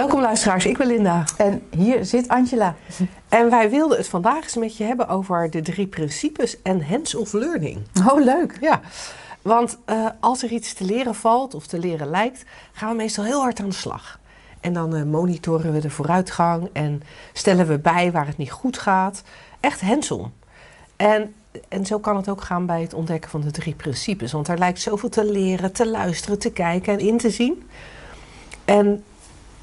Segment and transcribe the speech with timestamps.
[0.00, 1.24] Welkom luisteraars, ik ben Linda.
[1.36, 2.74] En hier zit Angela.
[3.28, 7.14] En wij wilden het vandaag eens met je hebben over de drie principes en hands
[7.14, 7.78] of learning.
[8.08, 8.56] Oh, leuk.
[8.60, 8.80] Ja,
[9.42, 13.24] want uh, als er iets te leren valt of te leren lijkt, gaan we meestal
[13.24, 14.18] heel hard aan de slag.
[14.60, 18.78] En dan uh, monitoren we de vooruitgang en stellen we bij waar het niet goed
[18.78, 19.22] gaat.
[19.60, 20.32] Echt hands-on.
[20.96, 21.34] En,
[21.68, 24.32] en zo kan het ook gaan bij het ontdekken van de drie principes.
[24.32, 27.68] Want er lijkt zoveel te leren, te luisteren, te kijken en in te zien.
[28.64, 29.04] En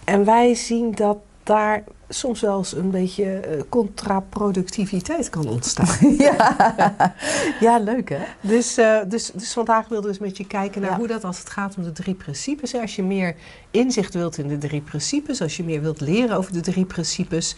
[0.08, 6.16] en wij zien dat daar soms wel eens een beetje uh, contraproductiviteit kan ontstaan.
[6.28, 6.56] ja.
[7.60, 8.20] ja, leuk hè?
[8.42, 10.98] Dus, uh, dus, dus vandaag wilden we eens met je kijken naar ja.
[10.98, 12.76] hoe dat als het gaat om de drie principes.
[12.76, 13.36] Als je meer
[13.72, 17.56] inzicht wilt in de drie principes, als je meer wilt leren over de drie principes.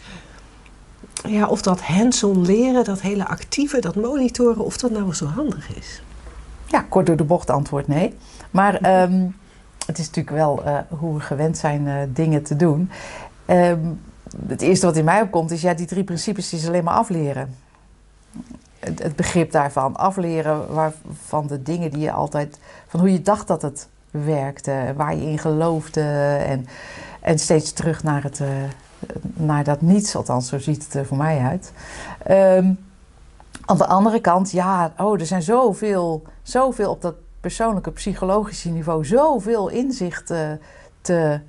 [1.28, 5.76] Ja, of dat hands-on leren, dat hele actieve, dat monitoren, of dat nou zo handig
[5.76, 6.02] is.
[6.66, 8.14] Ja, kort door de bocht antwoord nee.
[8.50, 9.36] Maar um,
[9.86, 12.90] het is natuurlijk wel uh, hoe we gewend zijn uh, dingen te doen.
[13.46, 14.00] Um,
[14.46, 17.54] het eerste wat in mij opkomt is, ja, die drie principes is alleen maar afleren.
[18.78, 23.62] Het, begrip daarvan, afleren waarvan de dingen die je altijd, van hoe je dacht dat
[23.62, 26.02] het werkte, waar je in geloofde
[26.46, 26.66] en,
[27.20, 28.48] en steeds terug naar, het, uh,
[29.34, 31.72] naar dat niets, althans zo ziet het er voor mij uit.
[32.30, 32.78] Um,
[33.64, 39.04] aan de andere kant, ja, oh, er zijn zoveel, zoveel op dat persoonlijke psychologische niveau
[39.04, 40.60] zoveel inzichten
[41.00, 41.40] te.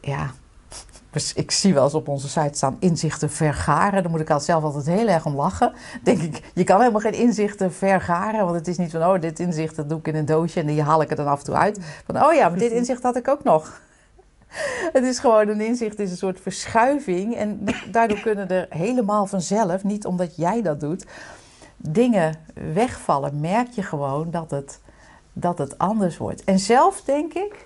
[0.00, 0.30] Ja,
[1.12, 4.02] dus ik zie wel eens op onze site staan inzichten vergaren.
[4.02, 5.72] Daar moet ik al zelf altijd heel erg om lachen.
[6.02, 8.44] Denk ik, je kan helemaal geen inzichten vergaren.
[8.44, 10.66] Want het is niet van, oh, dit inzicht dat doe ik in een doosje en
[10.66, 11.78] die haal ik er dan af en toe uit.
[12.06, 13.80] Van, oh ja, maar dit inzicht had ik ook nog.
[14.92, 17.36] Het is gewoon een inzicht, is een soort verschuiving.
[17.36, 21.06] En daardoor kunnen er helemaal vanzelf, niet omdat jij dat doet,
[21.76, 22.34] dingen
[22.72, 23.40] wegvallen.
[23.40, 24.80] Merk je gewoon dat het
[25.32, 26.44] dat het anders wordt.
[26.44, 27.64] En zelf denk ik,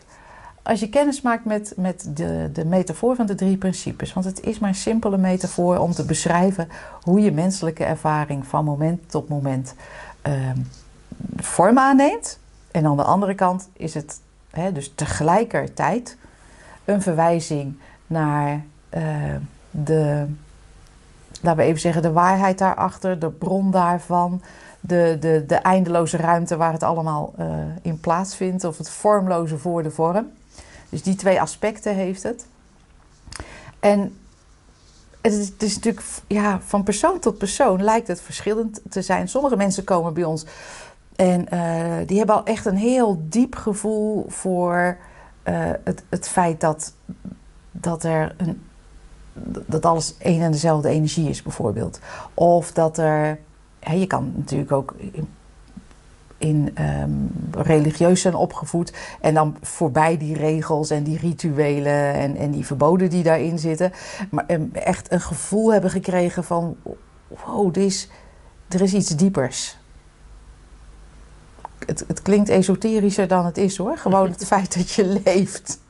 [0.62, 4.40] als je kennis maakt met, met de, de metafoor van de drie principes, want het
[4.40, 6.68] is maar een simpele metafoor om te beschrijven
[7.02, 9.74] hoe je menselijke ervaring van moment tot moment
[10.28, 10.50] uh,
[11.36, 12.38] vorm aanneemt.
[12.70, 16.16] En aan de andere kant is het hè, dus tegelijkertijd
[16.84, 18.64] een verwijzing naar
[18.96, 19.02] uh,
[19.70, 20.26] de,
[21.42, 24.42] laten we even zeggen, de waarheid daarachter, de bron daarvan
[24.86, 27.46] de, de, de eindeloze ruimte waar het allemaal uh,
[27.82, 30.30] in plaatsvindt, of het vormloze voor de vorm.
[30.88, 32.46] Dus die twee aspecten heeft het.
[33.80, 34.18] En
[35.20, 39.28] het is, natuurlijk, ja, van persoon tot persoon lijkt het verschillend te zijn.
[39.28, 40.46] Sommige mensen komen bij ons
[41.16, 44.96] en uh, die hebben al echt een heel diep gevoel voor
[45.44, 46.92] uh, het, het feit dat,
[47.70, 48.62] dat er een,
[49.66, 52.00] dat alles één en dezelfde energie is, bijvoorbeeld.
[52.34, 53.38] Of dat er
[53.94, 55.28] je kan natuurlijk ook in,
[56.38, 62.50] in um, religieus zijn opgevoed en dan voorbij die regels en die rituelen en, en
[62.50, 63.92] die verboden die daarin zitten,
[64.30, 66.76] maar um, echt een gevoel hebben gekregen van
[67.44, 68.08] wow, er is,
[68.68, 69.78] er is iets diepers.
[71.86, 73.98] Het, het, klinkt esoterischer dan het is hoor.
[73.98, 75.80] Gewoon het feit dat je leeft.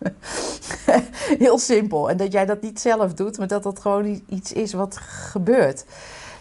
[1.39, 2.11] Heel simpel.
[2.11, 5.85] En dat jij dat niet zelf doet, maar dat dat gewoon iets is wat gebeurt.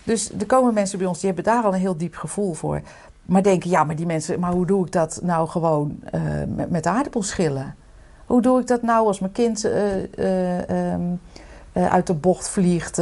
[0.05, 2.81] Dus er komen mensen bij ons die hebben daar al een heel diep gevoel voor.
[3.25, 6.21] Maar denken, ja, maar die mensen, maar hoe doe ik dat nou gewoon uh,
[6.55, 7.75] met, met aardappelschillen?
[8.25, 9.73] Hoe doe ik dat nou als mijn kind uh,
[10.17, 11.19] uh, um,
[11.73, 12.97] uit de bocht vliegt,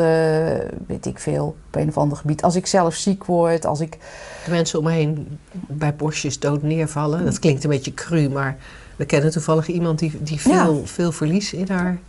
[0.87, 2.43] weet ik veel, op een of ander gebied?
[2.43, 3.97] Als ik zelf ziek word, als ik...
[4.45, 7.25] De mensen om me heen bij bosjes dood neervallen.
[7.25, 8.57] Dat klinkt een beetje cru, maar
[8.95, 10.85] we kennen toevallig iemand die, die veel, ja.
[10.85, 11.99] veel verlies in haar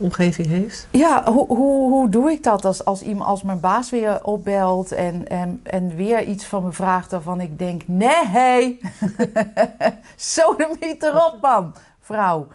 [0.00, 0.86] omgeving heeft?
[0.90, 4.92] Ja, hoe, hoe, hoe doe ik dat als, als, iemand, als mijn baas weer opbelt
[4.92, 8.80] en, en, en weer iets van me vraagt waarvan ik denk: nee,
[10.16, 12.46] zo niet erop, man, vrouw,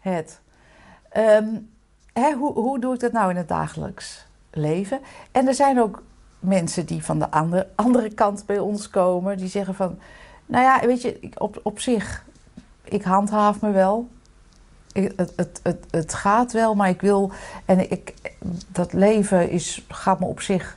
[0.00, 0.40] het.
[1.16, 1.70] Um,
[2.12, 5.00] hè, hoe, hoe doe ik dat nou in het dagelijks leven?
[5.32, 6.02] En er zijn ook
[6.38, 9.98] mensen die van de andere, andere kant bij ons komen, die zeggen van:
[10.46, 12.24] nou ja, weet je, op, op zich,
[12.84, 14.08] ik handhaaf me wel
[14.96, 17.30] het, het, het, het gaat wel, maar ik wil.
[17.64, 18.14] En ik,
[18.68, 20.76] dat leven is, gaat me op zich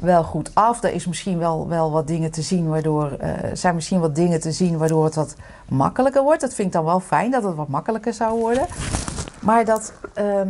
[0.00, 0.82] wel goed af.
[0.82, 3.16] Er is misschien wel, wel wat dingen te zien waardoor.
[3.22, 5.36] Uh, zijn misschien wat dingen te zien waardoor het wat
[5.68, 6.40] makkelijker wordt.
[6.40, 8.66] Dat vind ik dan wel fijn dat het wat makkelijker zou worden.
[9.40, 10.48] Maar dat, um,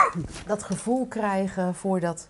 [0.46, 2.28] dat gevoel krijgen voor dat,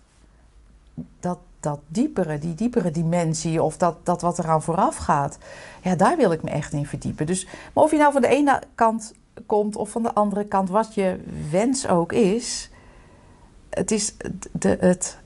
[1.19, 5.37] dat, dat diepere, die diepere dimensie of dat, dat wat eraan vooraf gaat,
[5.81, 7.25] ja, daar wil ik me echt in verdiepen.
[7.25, 9.13] Dus, maar of je nou van de ene kant
[9.45, 11.19] komt of van de andere kant, wat je
[11.49, 12.69] wens ook is,
[13.69, 14.15] het is
[14.51, 15.17] de, het,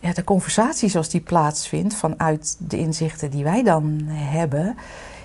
[0.00, 4.76] ja, de conversatie zoals die plaatsvindt vanuit de inzichten die wij dan hebben,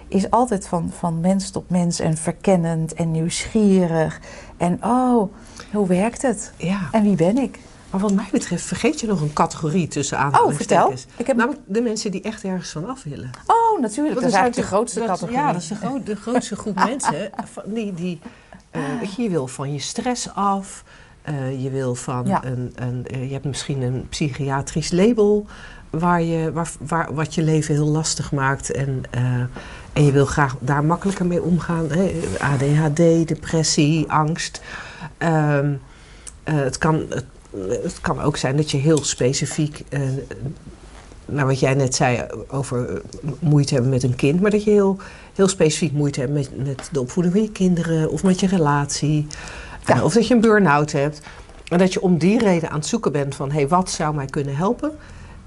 [0.08, 4.22] is altijd van, van mens tot mens en verkennend en nieuwsgierig.
[4.58, 5.34] En oh,
[5.72, 6.54] hoe werkt het?
[6.58, 6.88] Ja.
[6.92, 7.60] En wie ben ik?
[7.94, 11.02] Maar wat mij betreft vergeet je nog een categorie tussen Oh, aanhalingstekens.
[11.02, 11.14] vertel.
[11.18, 11.36] Ik heb...
[11.38, 13.30] Namelijk de mensen die echt ergens van af willen.
[13.48, 14.16] Oh, natuurlijk.
[14.16, 15.36] Dat is eigenlijk de grootste dat- categorie.
[15.38, 17.30] Ja, dat is de, de grootste groep mensen.
[17.54, 18.20] Van die, die,
[18.72, 18.82] eh,
[19.18, 20.84] je, wil van je stress af.
[21.22, 22.44] eh, je wil van Ja.
[22.46, 25.46] een, een eh, je hebt misschien een psychiatrisch label
[25.90, 28.72] waar je, waar, waar, wat je leven heel lastig maakt.
[28.72, 29.04] En,
[29.94, 31.90] en je wil graag daar makkelijker mee omgaan.
[31.92, 32.20] Hè?
[32.40, 34.62] ADHD, depressie, angst.
[35.18, 35.74] Ehm,
[36.44, 37.26] eh, het, kan, het,
[37.84, 40.02] het kan ook zijn dat je heel specifiek eh,
[41.26, 43.02] nou, wat jij net zei over eh,
[43.40, 44.98] moeite hebben met een kind, maar dat je heel,
[45.34, 49.28] heel specifiek moeite hebt met, met de opvoeding van je kinderen of met je relatie.
[49.86, 50.04] Ja.
[50.04, 51.22] Of dat je een burn-out hebt.
[51.68, 54.16] En dat je om die reden aan het zoeken bent van hé, hey, wat zou
[54.16, 54.92] mij kunnen helpen?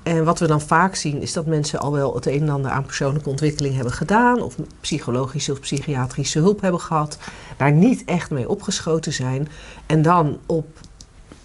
[0.03, 2.71] En wat we dan vaak zien is dat mensen al wel het een en ander
[2.71, 7.19] aan persoonlijke ontwikkeling hebben gedaan, of psychologische of psychiatrische hulp hebben gehad,
[7.57, 9.49] daar niet echt mee opgeschoten zijn.
[9.87, 10.67] En dan op,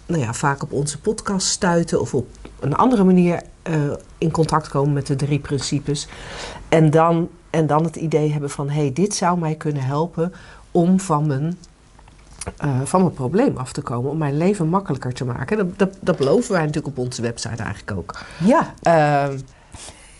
[0.06, 2.26] nou ja, vaak op onze podcast stuiten of op
[2.60, 3.74] een andere manier eh,
[4.18, 6.08] in contact komen met de drie principes.
[6.68, 10.32] En dan, en dan het idee hebben van hé, hey, dit zou mij kunnen helpen
[10.70, 11.58] om van mijn,
[12.56, 15.56] eh, van mijn probleem af te komen, om mijn leven makkelijker te maken.
[15.56, 18.18] Dat, dat, dat beloven wij natuurlijk op onze website eigenlijk ook.
[18.44, 19.38] Ja, Ehm,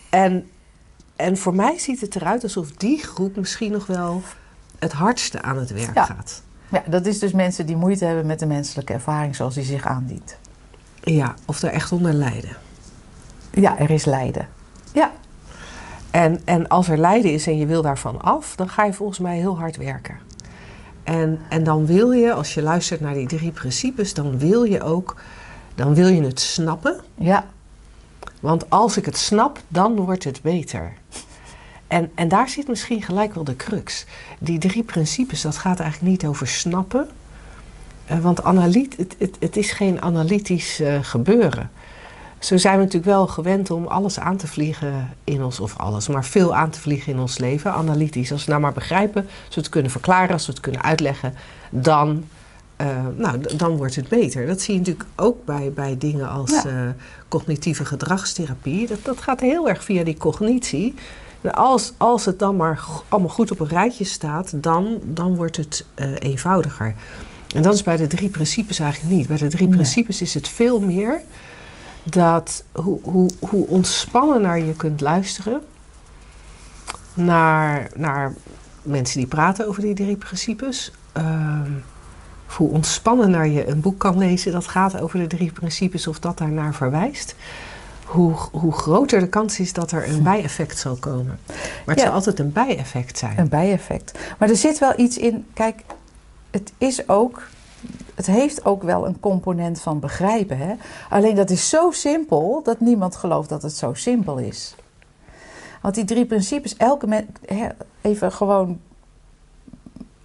[0.09, 0.49] en,
[1.15, 4.21] en voor mij ziet het eruit alsof die groep misschien nog wel
[4.79, 6.03] het hardste aan het werk Ja.
[6.05, 6.43] gaat.
[6.73, 9.85] Ja, dat is dus mensen die moeite hebben met de menselijke ervaring zoals die zich
[9.85, 10.37] aandient.
[11.03, 12.55] Ja, of er echt onder lijden.
[13.51, 14.47] Ja, er is lijden.
[14.93, 15.11] Ja,
[16.11, 19.19] En, en als er lijden is en je wil daarvan af, dan ga je volgens
[19.19, 20.17] mij heel hard werken.
[21.03, 24.81] En, en dan wil je, als je luistert naar die drie principes, dan wil je
[24.81, 25.15] ook,
[25.75, 26.99] dan wil je het snappen.
[27.15, 27.45] ja,
[28.39, 30.93] Want als ik het snap, dan wordt het beter.
[31.87, 34.05] En, en daar zit misschien gelijk wel de crux.
[34.39, 37.07] Die drie principes, dat gaat eigenlijk niet over snappen.
[38.05, 41.71] Eh, want analyt, het, het, het is geen analytisch eh, gebeuren.
[42.39, 46.07] Zo zijn we natuurlijk wel gewend om alles aan te vliegen in ons, of alles,
[46.07, 48.31] maar veel aan te vliegen in ons leven, analytisch.
[48.31, 51.33] Als we nou maar begrijpen, als we het kunnen verklaren, als we het kunnen uitleggen,
[51.69, 52.23] dan,
[52.75, 52.87] eh,
[53.17, 54.47] nou, dan wordt het beter.
[54.47, 56.95] Dat zie je natuurlijk ook bij, bij dingen als Ja.
[57.27, 58.87] cognitieve gedragstherapie.
[58.87, 60.93] Dat, dat gaat heel erg via die cognitie.
[61.51, 65.85] Als, als het dan maar allemaal goed op een rijtje staat, dan, dan wordt het
[65.93, 66.95] eh, eenvoudiger.
[67.55, 69.27] En dat is bij de drie principes eigenlijk niet.
[69.27, 69.75] Bij de drie Nee.
[69.75, 71.21] principes is het veel meer
[72.03, 75.61] dat hoe, hoe, hoe ontspannen naar je kunt luisteren
[77.13, 78.33] naar, naar
[78.81, 80.91] mensen die praten over die drie principes.
[81.11, 81.71] Ehm,
[82.57, 86.19] hoe ontspannen naar je een boek kan lezen dat gaat over de drie principes of
[86.19, 87.35] dat daarnaar verwijst.
[88.05, 91.39] Hoe, hoe groter de kans is dat er een bijeffect zal komen.
[91.45, 92.03] Maar het Ja.
[92.05, 93.39] zal altijd een bijeffect zijn.
[93.39, 94.19] een bijeffect.
[94.39, 95.45] Maar er zit wel iets in.
[95.53, 95.81] Kijk,
[96.51, 97.41] het is ook.
[98.15, 100.57] Het heeft ook wel een component van begrijpen.
[100.57, 100.73] Hè?
[101.09, 104.75] Alleen dat is zo simpel dat niemand gelooft dat het zo simpel is.
[105.81, 107.25] Want die drie principes, elke mens.
[108.01, 108.79] Even gewoon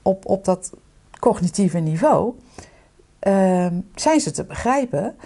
[0.02, 0.70] op, op dat
[1.18, 2.32] cognitieve niveau.
[3.18, 5.16] ehm, zijn ze te begrijpen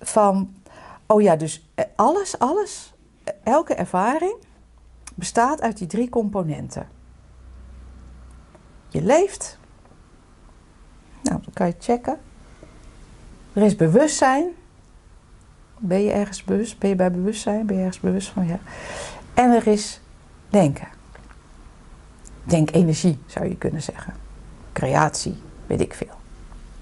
[0.00, 0.50] van.
[1.10, 4.36] Oh ja, dus eh, alles, alles, eh, elke ervaring
[5.14, 6.88] bestaat uit die drie componenten.
[8.88, 9.58] Je leeft.
[11.22, 12.18] Nou, dan kan je checken.
[13.52, 14.46] Er is bewustzijn.
[15.78, 16.78] Ben je ergens bewust?
[16.78, 17.66] Ben je bij bewustzijn?
[17.66, 18.46] Ben je ergens bewust van?
[18.46, 18.58] Ja.
[19.34, 20.00] En er is
[20.48, 20.88] denken.
[22.44, 24.14] Denkenergie zou je kunnen zeggen.
[24.72, 25.36] Creatie,
[25.66, 26.16] weet ik veel.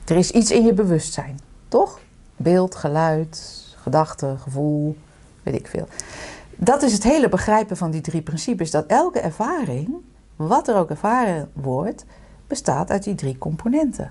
[0.04, 2.00] Er is iets in je bewustzijn, toch?
[2.36, 4.96] Beeld, geluid, gedachte, gevoel,
[5.42, 5.88] weet ik veel.
[6.56, 8.70] Dat is het hele begrijpen van die drie principes.
[8.70, 9.94] Dat elke ervaring,
[10.36, 12.04] wat er ook ervaren wordt,
[12.46, 14.10] bestaat uit die drie componenten.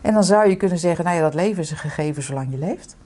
[0.00, 2.58] En dan zou je kunnen zeggen, nou ja, dat leven is een gegeven zolang je
[2.58, 2.96] leeft.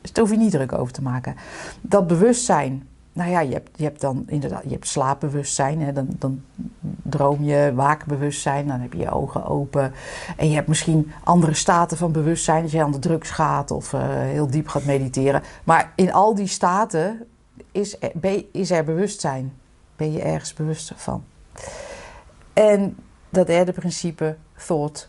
[0.00, 1.36] Dus daar hoef je niet druk over te maken.
[1.80, 6.06] Dat bewustzijn, nou ja, je hebt, je hebt dan inderdaad, je hebt slaapbewustzijn, hè, dan,
[6.18, 6.42] dan
[7.02, 9.92] droom je, waakbewustzijn, dan heb je je ogen open.
[10.36, 13.92] En je hebt misschien andere staten van bewustzijn, als je aan de drugs gaat of
[13.92, 15.42] eh, heel diep gaat mediteren.
[15.64, 17.26] Maar in al die staten
[17.72, 19.52] is er, is er bewustzijn.
[19.96, 21.24] Ben je ergens bewust van.
[22.52, 22.96] En
[23.28, 25.08] dat derde principe, thought,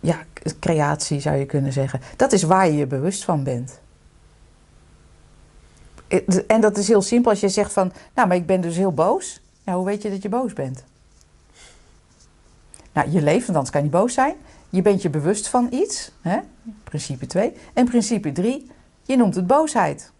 [0.00, 0.24] ja,
[0.60, 2.00] creatie zou je kunnen zeggen.
[2.16, 3.82] Dat is waar je je bewust van bent.
[6.46, 8.92] En dat is heel simpel als je zegt van, nou, maar ik ben dus heel
[8.92, 9.40] boos.
[9.62, 10.84] Ja, hoe weet je dat je boos bent?
[12.92, 14.34] Nou, je leeft, want anders kan je niet boos zijn.
[14.70, 16.38] Je bent je bewust van iets, hè?
[16.84, 17.56] principe 2.
[17.72, 18.70] En principe 3,
[19.02, 20.12] je noemt het boosheid.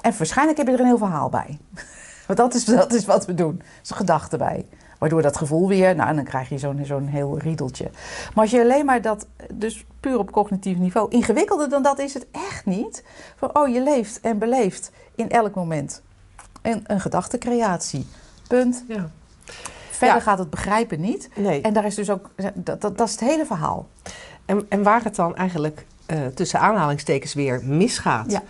[0.00, 1.58] En waarschijnlijk heb je er een heel verhaal bij.
[2.26, 3.58] Want dat is, dat is wat we doen.
[3.58, 4.66] Er is een gedachte bij.
[5.02, 7.90] Waardoor dat gevoel weer, nou, dan krijg je zo'n zo'n heel riedeltje.
[8.34, 12.14] Maar als je alleen maar dat, dus puur op cognitief niveau, ingewikkelder dan dat is
[12.14, 13.04] het echt niet.
[13.36, 16.02] Van, oh, je leeft en beleeft in elk moment
[16.62, 18.06] een, een gedachtekreatie.
[18.48, 18.84] Punt.
[18.88, 19.10] Ja.
[19.90, 21.28] Verder gaat het begrijpen niet.
[21.36, 21.60] Nee.
[21.60, 23.88] En daar is dus ook, dat, dat, dat is het hele verhaal.
[24.44, 28.30] En, en waar het dan eigenlijk uh, tussen aanhalingstekens weer misgaat.
[28.30, 28.42] Ja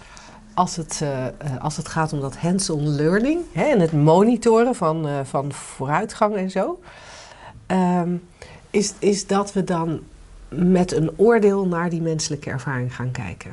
[0.54, 1.26] als het, uh,
[1.61, 6.37] als het gaat om dat hands-on learning hè, en het monitoren van, uh, van vooruitgang
[6.37, 6.80] en zo,
[7.66, 8.23] um,
[8.71, 10.00] is, is dat we dan
[10.49, 13.52] met een oordeel naar die menselijke ervaring gaan kijken.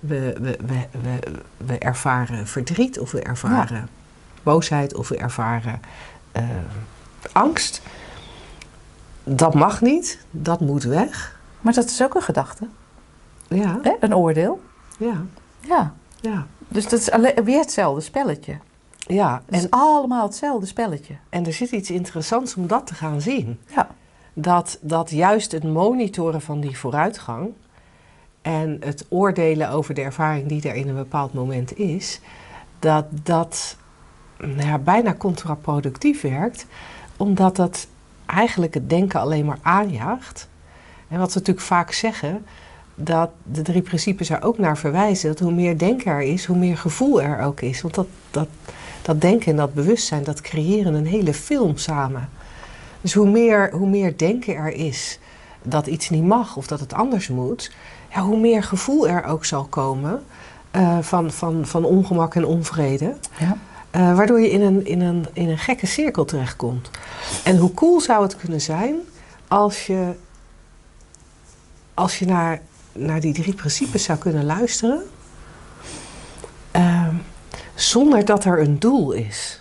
[0.00, 1.18] We, we, we, we,
[1.66, 3.88] we ervaren verdriet of we ervaren ja.
[4.42, 5.80] boosheid of we ervaren
[6.36, 6.42] uh,
[7.32, 7.82] angst.
[9.24, 11.40] Dat mag niet, dat moet weg.
[11.60, 12.66] Maar dat is ook een gedachte.
[13.48, 13.78] Ja.
[13.82, 13.92] Hè?
[14.00, 14.62] Een oordeel.
[14.98, 15.22] Ja.
[15.60, 15.94] Ja.
[16.22, 16.46] Ja.
[16.68, 17.08] Dus dat is
[17.44, 18.58] weer hetzelfde spelletje.
[18.96, 19.42] Ja.
[19.46, 21.14] Het is allemaal hetzelfde spelletje.
[21.28, 23.58] En er zit iets interessants om dat te gaan zien.
[23.74, 23.88] Ja.
[24.34, 27.50] Dat, dat juist het monitoren van die vooruitgang
[28.42, 32.20] en het oordelen over de ervaring die er in een bepaald moment is,
[32.78, 33.76] dat dat
[34.38, 36.66] nou ja, bijna contraproductief werkt,
[37.16, 37.86] omdat dat
[38.26, 40.48] eigenlijk het denken alleen maar aanjaagt.
[41.08, 42.46] En wat we natuurlijk vaak zeggen,
[42.94, 45.28] dat de drie principes er ook naar verwijzen.
[45.28, 47.82] Dat hoe meer denken er is, hoe meer gevoel er ook is.
[47.82, 48.48] Want dat, dat,
[49.02, 52.28] dat denken en dat bewustzijn, dat creëren een hele film samen.
[53.00, 55.18] Dus hoe meer, hoe meer denken er is
[55.62, 57.72] dat iets niet mag of dat het anders moet,
[58.14, 60.22] ja, hoe meer gevoel er ook zal komen
[60.76, 63.16] uh, van, van, van ongemak en onvrede.
[63.38, 63.56] Ja.
[63.96, 66.90] Uh, waardoor je in een, in, een, in een gekke cirkel terechtkomt.
[67.44, 68.94] En hoe cool zou het kunnen zijn
[69.48, 70.12] als je,
[71.94, 72.60] als je naar
[72.92, 75.02] naar die drie principes zou kunnen luisteren.
[76.76, 77.08] Uh,
[77.74, 79.60] zonder dat er een doel is.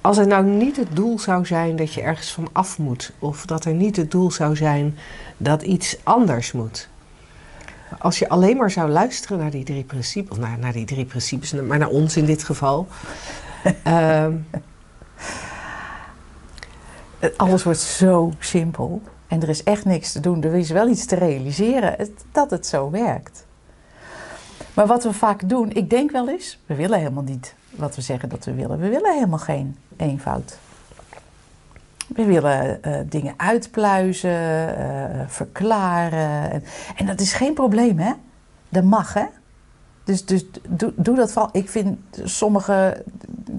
[0.00, 3.46] Als er nou niet het doel zou zijn dat je ergens van af moet, of
[3.46, 4.98] dat er niet het doel zou zijn
[5.36, 6.88] dat iets anders moet.
[7.98, 11.04] Als je alleen maar zou luisteren naar die drie principes, of naar, naar die drie
[11.04, 12.88] principes, maar naar ons in dit geval.
[13.86, 14.26] uh,
[17.36, 19.02] Alles wordt zo simpel.
[19.30, 20.42] En er is echt niks te doen.
[20.42, 23.46] Er is wel iets te realiseren dat het zo werkt.
[24.74, 28.02] Maar wat we vaak doen, ik denk wel eens, we willen helemaal niet wat we
[28.02, 28.78] zeggen dat we willen.
[28.78, 30.58] We willen helemaal geen eenvoud.
[32.06, 36.62] We willen uh, dingen uitpluizen, uh, verklaren.
[36.96, 38.12] En, dat is geen probleem, hè?
[38.68, 39.24] Dat mag, hè?
[40.04, 41.50] Dus, dus doe, doe dat vooral.
[41.52, 43.04] Ik vind sommige,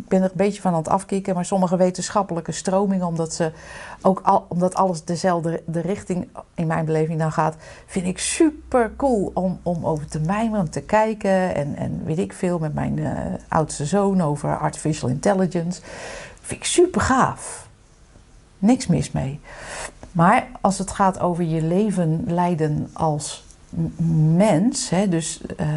[0.08, 3.52] ben er een beetje van aan het afkicken, maar sommige wetenschappelijke stromingen, omdat ze
[4.02, 7.56] ook al, omdat alles dezelfde de richting in mijn beleving dan gaat,
[7.86, 11.56] vind ik super cool om, om over te mijmeren, te kijken.
[11.56, 13.10] En, en weet ik veel met mijn uh,
[13.48, 15.82] oudste zoon over artificial intelligence.
[16.42, 17.68] Vind ik super gaaf.
[18.60, 19.40] Niks mis mee.
[20.12, 23.44] Maar als het gaat over je leven leiden als
[24.36, 25.68] mens, hè, dus uh,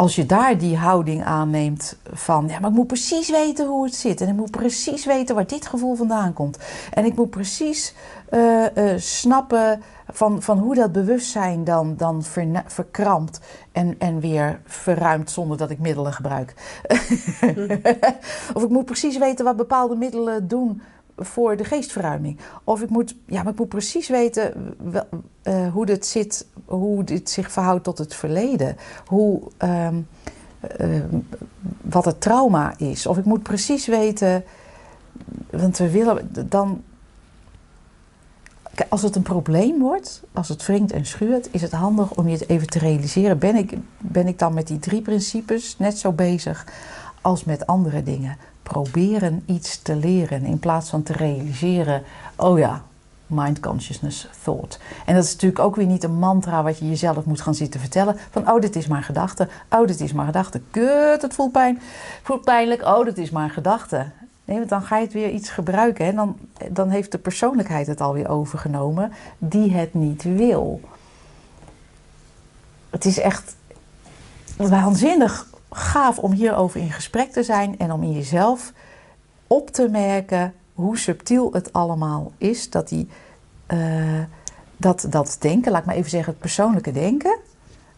[0.00, 3.94] als je daar die houding aanneemt van, ja, maar ik moet precies weten hoe het
[3.94, 4.20] zit.
[4.20, 6.58] En ik moet precies weten waar dit gevoel vandaan komt.
[6.92, 7.94] En ik moet precies
[8.30, 12.22] uh, uh, snappen van, van hoe dat bewustzijn dan, dan
[12.66, 13.40] verkrampt
[13.72, 16.54] en, en weer verruimt zonder dat ik middelen gebruik.
[18.54, 20.82] of ik moet precies weten wat bepaalde middelen doen
[21.20, 22.38] voor de geestverruiming.
[22.64, 24.74] Of ik moet, ja, maar ik moet precies weten
[25.42, 28.76] uh, hoe dit zit, hoe dit zich verhoudt tot het verleden.
[29.06, 30.06] Hoe, um,
[30.80, 31.00] uh,
[31.80, 33.06] wat het trauma is.
[33.06, 34.44] Of ik moet precies weten,
[35.50, 36.82] want we willen dan.
[38.88, 42.32] Als het een probleem wordt, als het wringt en schuurt, is het handig om je
[42.32, 43.38] het even te realiseren.
[43.38, 46.66] Ben ik, ben ik dan met die drie principes net zo bezig
[47.20, 48.36] als met andere dingen?
[48.72, 52.02] proberen iets te leren in plaats van te realiseren,
[52.36, 52.82] oh ja,
[53.26, 54.78] mind consciousness thought.
[55.06, 57.80] En dat is natuurlijk ook weer niet een mantra wat je jezelf moet gaan zitten
[57.80, 61.52] vertellen van oh dit is maar gedachte, oh dit is maar gedachte, kut, het voelt
[61.52, 61.80] pijn,
[62.22, 64.06] voelt pijnlijk, oh dit is maar gedachte.
[64.44, 66.36] Nee, want dan ga je het weer iets gebruiken en dan,
[66.70, 70.80] dan heeft de persoonlijkheid het alweer overgenomen die het niet wil.
[72.90, 73.56] Het is echt
[74.56, 78.72] waanzinnig gaaf om hierover in gesprek te zijn en om in jezelf
[79.46, 82.70] op te merken hoe subtiel het allemaal is.
[82.70, 83.08] Dat die
[83.66, 84.22] eh,
[84.80, 87.38] dat, dat denken, laat ik maar even zeggen, het persoonlijke denken,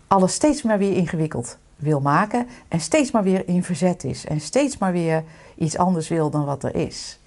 [0.07, 4.41] alles steeds maar weer ingewikkeld wil maken en steeds maar weer in verzet is en
[4.41, 5.25] steeds maar weer
[5.55, 7.19] iets anders wil dan wat er is.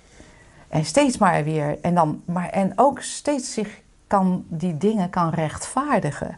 [0.68, 5.30] En steeds maar weer, en, dan, maar, en ook steeds zich kan, die dingen kan
[5.30, 6.38] rechtvaardigen.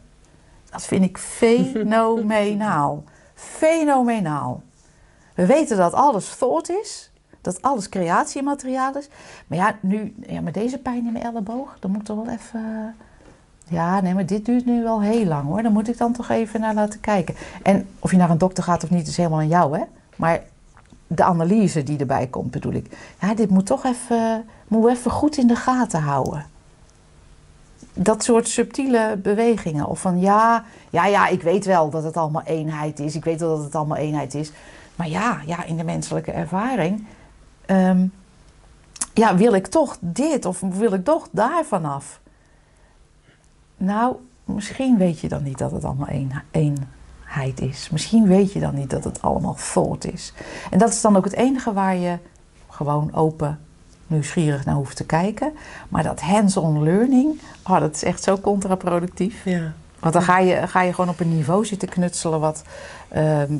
[0.69, 3.03] Dat vind ik fenomenaal.
[3.37, 4.61] Fenomenaal.
[5.35, 9.09] We weten dat alles thought is, dat alles creatiemateriaal is.
[9.47, 12.95] Maar ja, nu, ja, met deze pijn in mijn elleboog, dan moet er wel even.
[13.69, 15.61] Ja, nee, maar dit duurt nu wel heel lang hoor.
[15.61, 17.35] Dan moet ik dan toch even naar laten kijken.
[17.63, 19.83] En of je naar een dokter gaat of niet, is helemaal aan jou, hè?
[20.15, 20.43] Maar
[21.07, 22.97] de analyse die erbij komt, bedoel ik.
[23.21, 26.45] Ja, dit moet toch even, moet even goed in de gaten houden.
[27.97, 29.87] Dat soort subtiele bewegingen.
[29.87, 33.15] Of van ja, ja, ja, ik weet wel dat het allemaal eenheid is.
[33.15, 34.51] Ik weet wel dat het allemaal eenheid is.
[34.95, 37.05] Maar ja, ja in de menselijke ervaring.
[37.65, 38.07] ehm,
[39.13, 42.19] ja, wil ik toch dit of wil ik toch daar vanaf?
[43.77, 47.89] Nou, misschien weet je dan niet dat het allemaal één, eenheid is.
[47.89, 50.33] Misschien weet je dan niet dat het allemaal thought is.
[50.69, 52.17] En dat is dan ook het enige waar je
[52.69, 53.59] gewoon open,
[54.07, 55.53] nieuwsgierig naar hoeft te kijken.
[55.89, 59.45] Maar dat hands-on learning, oh, dat is echt zo contraproductief.
[59.45, 59.73] Ja.
[59.99, 62.63] Want dan ga je, ga je gewoon op een niveau zitten knutselen wat,
[63.09, 63.53] ehm,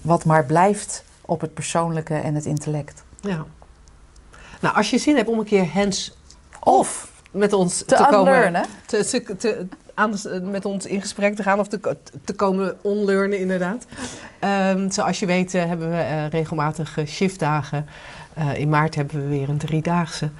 [0.00, 3.02] wat maar blijft op het persoonlijke en het intellect.
[3.20, 3.44] ja.
[4.60, 8.64] Nou, als je zin hebt om een keer hands-off met ons te, Te komen...
[8.86, 9.66] te, te, te-
[9.98, 13.86] aan met ons in gesprek te gaan of te, te komen onlearnen inderdaad.
[14.38, 17.86] Ehm, zoals je weet eh, hebben we eh, regelmatig eh, shiftdagen.
[18.38, 20.30] Eh, in maart hebben we weer een driedaagse.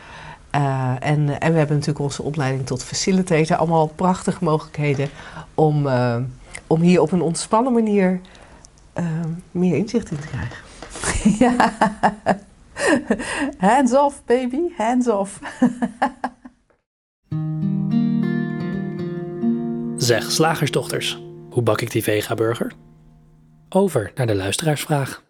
[0.50, 3.56] Eh, en, en we hebben natuurlijk onze opleiding tot facilitator.
[3.56, 5.08] Allemaal prachtige mogelijkheden
[5.54, 6.16] om, eh,
[6.66, 8.20] om hier op een ontspannen manier
[9.50, 10.56] meer inzicht in te krijgen.
[11.44, 11.72] ja.
[13.58, 15.40] Hands off, baby, hands off.
[19.96, 22.72] Zeg, slagersdochters, hoe bak ik die vega-burger?
[23.68, 25.22] Over naar de luisteraarsvraag.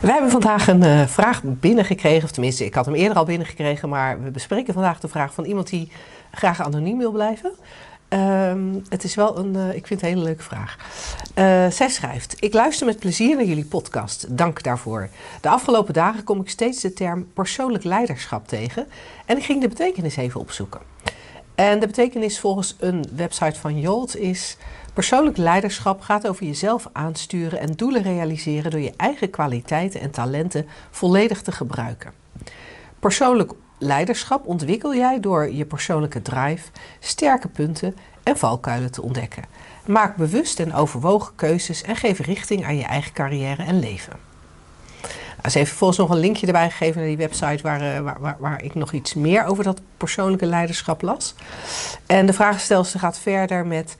[0.00, 3.88] We hebben vandaag een eh, vraag binnengekregen, of tenminste, ik had hem eerder al binnengekregen,
[3.88, 5.92] maar we bespreken vandaag de vraag van iemand die
[6.30, 7.52] graag anoniem wil blijven.
[8.08, 10.76] Ehm, het is wel een, eh, ik vind het een hele leuke vraag.
[11.34, 14.26] Eh, zij schrijft: Ik luister met plezier naar jullie podcast.
[14.36, 15.08] Dank daarvoor.
[15.40, 18.86] De afgelopen dagen kom ik steeds de term persoonlijk leiderschap tegen
[19.26, 20.80] en ik ging de betekenis even opzoeken.
[21.54, 24.56] En de betekenis volgens een website van Jolt is:
[25.00, 30.66] persoonlijk leiderschap gaat over jezelf aansturen en doelen realiseren door je eigen kwaliteiten en talenten
[30.90, 32.12] volledig te gebruiken.
[32.98, 39.44] Persoonlijk leiderschap ontwikkel jij door je persoonlijke drive, sterke punten en valkuilen te ontdekken.
[39.86, 44.16] Maak bewust en overwogen keuzes en geef richting aan je eigen carrière en leven.
[45.36, 48.36] Nou, ze heeft vervolgens nog een linkje erbij gegeven naar die website waar, eh, waar,
[48.38, 51.34] waar, ik nog iets meer over dat persoonlijke leiderschap las.
[52.06, 53.96] En de vraagstelster gaat verder met: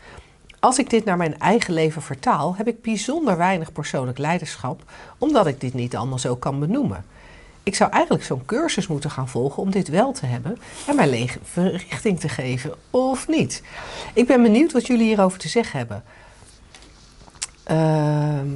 [0.60, 4.82] Als ik dit naar mijn eigen leven vertaal, heb ik bijzonder weinig persoonlijk leiderschap,
[5.18, 7.04] omdat ik dit niet allemaal zo kan benoemen.
[7.62, 11.08] Ik zou eigenlijk zo'n cursus moeten gaan volgen om dit wel te hebben en mijn
[11.08, 13.62] leven richting te geven, of niet.
[14.14, 16.02] Ik ben benieuwd wat jullie hierover te zeggen hebben.
[17.62, 18.48] Ehm,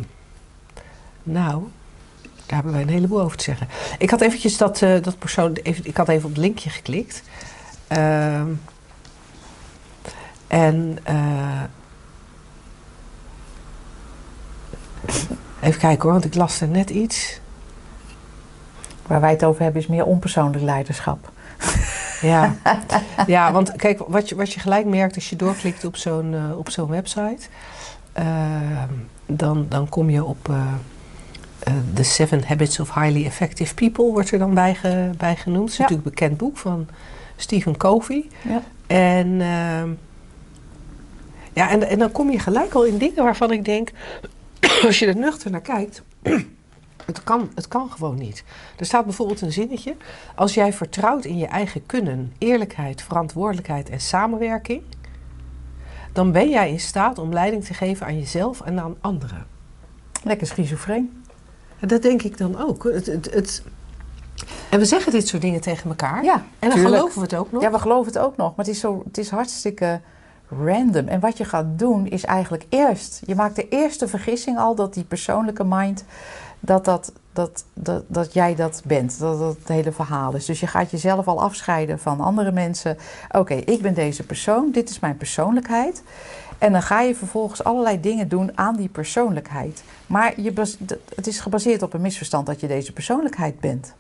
[1.23, 1.63] nou,
[2.23, 3.69] daar hebben wij een heleboel over te zeggen.
[3.99, 7.23] Ik had eventjes dat, eh, dat persoon, ik had even op het linkje geklikt.
[7.89, 8.49] Ehm,
[10.47, 11.63] en eh,
[15.63, 17.41] even kijken hoor, want ik las er net iets.
[19.07, 21.31] Waar wij het over hebben is meer onpersoonlijk leiderschap.
[22.21, 22.55] Ja,
[23.27, 26.59] ja want kijk, wat je, wat je gelijk merkt als je doorklikt op zo'n eh,
[26.59, 27.47] op zo'n website,
[28.13, 28.93] ehm,
[29.27, 30.57] dan, dan kom je op eh,
[31.59, 35.63] eh, The Seven Habits of Highly Effective People, wordt er dan bij, ge- bij genoemd.
[35.63, 35.83] Het is Ja.
[35.83, 36.87] natuurlijk een bekend boek van
[37.37, 38.27] Stephen Covey.
[38.43, 38.63] Ja.
[38.87, 39.89] En, ehm,
[41.53, 43.91] ja, en, en dan kom je gelijk al in dingen waarvan ik denk,
[44.87, 46.03] als je er nuchter naar kijkt,
[47.07, 48.45] het kan, het kan gewoon niet.
[48.77, 49.97] Er staat bijvoorbeeld een zinnetje.
[50.35, 54.83] Als jij vertrouwt in je eigen kunnen, eerlijkheid, verantwoordelijkheid en samenwerking,
[56.13, 59.47] dan ben jij in staat om leiding te geven aan jezelf en aan anderen.
[60.23, 61.23] Lekker schizofreen.
[61.81, 62.85] En dat denk ik dan ook.
[62.85, 63.63] Het, het, het...
[64.71, 66.25] En we zeggen dit soort dingen tegen elkaar.
[66.25, 66.95] Ja, en dan tuurlijk.
[66.95, 67.63] geloven we het ook nog.
[67.63, 68.57] Ja, we geloven het ook nog.
[68.57, 70.01] Maar het is, zo, het is hartstikke
[70.59, 71.09] random.
[71.09, 73.23] En wat je gaat doen is eigenlijk eerst...
[73.27, 76.05] Je maakt de eerste vergissing al dat die persoonlijke mind...
[76.61, 79.19] Dat, dat, dat, dat, dat jij dat bent.
[79.19, 80.45] Dat dat het hele verhaal is.
[80.45, 82.97] Dus je gaat jezelf al afscheiden van andere mensen.
[83.31, 84.71] Oké, ik ben deze persoon.
[84.71, 86.03] Dit is mijn persoonlijkheid.
[86.59, 89.83] En dan ga je vervolgens allerlei dingen doen aan die persoonlijkheid.
[90.07, 90.53] Maar je
[91.15, 93.95] het is gebaseerd op een misverstand dat je deze persoonlijkheid bent.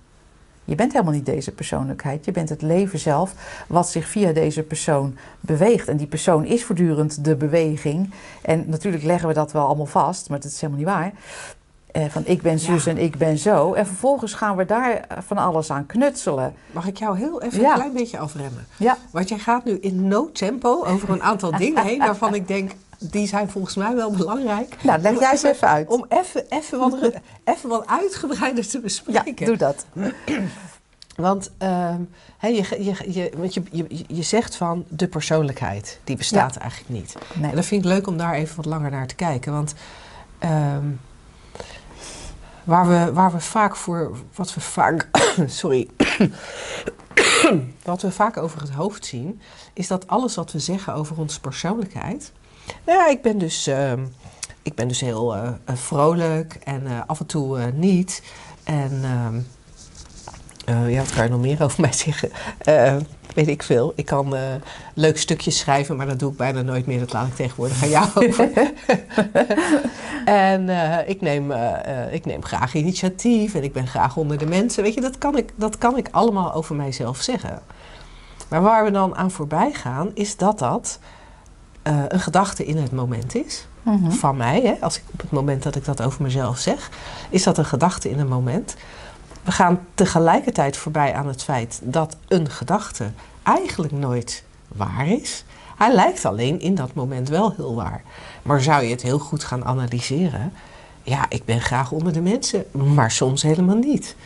[0.65, 2.25] Je bent helemaal niet deze persoonlijkheid.
[2.25, 3.33] Je bent het leven zelf
[3.69, 5.89] wat zich via deze persoon beweegt.
[5.89, 8.11] En die persoon is voortdurend de beweging.
[8.43, 11.13] En natuurlijk leggen we dat wel allemaal vast, maar dat is helemaal niet waar.
[11.93, 12.91] Eh, van ik ben zus Ja.
[12.91, 13.73] en ik ben zo.
[13.73, 16.55] En vervolgens gaan we daar van alles aan knutselen.
[16.73, 17.69] Mag ik jou heel even Ja.
[17.69, 18.67] een klein beetje afremmen?
[18.77, 22.49] Ja, Want jij gaat nu in no tempo over een aantal dingen heen waarvan ik
[22.49, 22.71] denk,
[23.11, 24.77] die zijn volgens mij wel belangrijk.
[24.83, 25.89] nou leg jij eens even uit.
[25.89, 26.99] Om even, even, wat,
[27.55, 29.47] even wat uitgebreider te Ja, bespreken.
[29.47, 29.87] doe dat.
[31.17, 32.01] Want, ehm,
[32.41, 37.17] je, je, je, want je, je, je zegt van de persoonlijkheid, die bestaat eigenlijk niet.
[37.35, 37.51] Nee.
[37.51, 39.53] En dat vind ik leuk om daar even wat langer naar te kijken.
[39.53, 39.75] Want
[40.39, 40.87] ehm,
[42.65, 45.09] waar, we, waar we vaak voor, wat we vaak,
[45.47, 45.89] sorry,
[47.83, 49.41] wat we vaak over het hoofd zien,
[49.73, 52.33] is dat alles wat we zeggen over onze persoonlijkheid.
[52.85, 54.05] Nou ja, ik ben dus, ehm,
[54.63, 58.23] ik ben dus heel eh, eh, vrolijk en eh, af en toe niet.
[58.65, 59.41] En ehm,
[60.65, 62.31] eh, ja, wat kan je nog meer over mij zeggen?
[63.35, 63.93] Weet ik veel.
[63.97, 64.35] Ik kan
[64.95, 66.99] leuke stukjes schrijven, maar dat doe ik bijna nooit meer.
[66.99, 68.51] Dat laat ik tegenwoordig aan jou over.
[70.25, 70.69] en
[71.09, 71.53] ik, neem,
[72.11, 74.83] ik neem graag initiatief en ik ben graag onder de mensen.
[74.83, 77.63] Weet je, dat kan ik, dat kan ik allemaal over mijzelf zeggen.
[78.49, 80.99] Maar waar we dan aan voorbij gaan, is dat dat
[81.85, 83.67] eh, een gedachte in het moment is.
[83.83, 84.11] Mhm.
[84.11, 86.91] Van mij, hè, als ik op het moment dat ik dat over mezelf zeg,
[87.31, 88.77] is dat een gedachte in een moment.
[89.43, 93.11] We gaan tegelijkertijd voorbij aan het feit dat een gedachte
[93.43, 95.45] eigenlijk nooit waar is.
[95.77, 98.03] Hij lijkt alleen in dat moment wel heel waar.
[98.43, 100.53] Maar zou je het heel goed gaan analyseren?
[101.03, 104.17] Ja, ik ben graag onder de mensen, maar soms helemaal niet.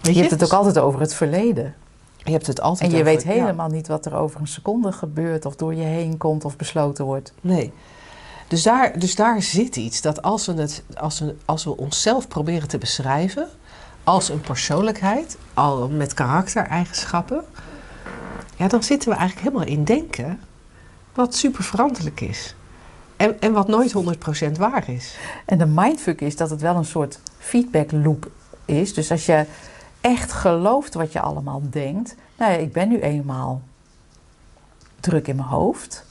[0.00, 1.74] Weet Je hebt het ook altijd over het verleden.
[2.24, 3.30] Je hebt het altijd En je over- weet ja.
[3.30, 7.04] helemaal niet wat er over een seconde gebeurt of door je heen komt of besloten
[7.04, 7.32] wordt.
[7.40, 7.72] Nee.
[8.48, 12.28] Dus daar, dus daar zit iets dat als we, het, als, we, als we onszelf
[12.28, 13.48] proberen te beschrijven
[14.04, 17.44] als een persoonlijkheid, al met karaktereigenschappen,
[18.56, 20.40] ja, dan zitten we eigenlijk helemaal in denken
[21.14, 22.54] wat super veranderlijk is.
[23.16, 23.94] En, en wat nooit
[24.48, 25.16] 100% waar is.
[25.46, 28.30] En de mindfuck is dat het wel een soort feedback loop
[28.64, 28.94] is.
[28.94, 29.44] Dus als je
[30.04, 32.16] echt gelooft wat je allemaal denkt.
[32.38, 33.60] Nou ja, ik ben nu eenmaal
[35.00, 36.04] druk in mijn hoofd.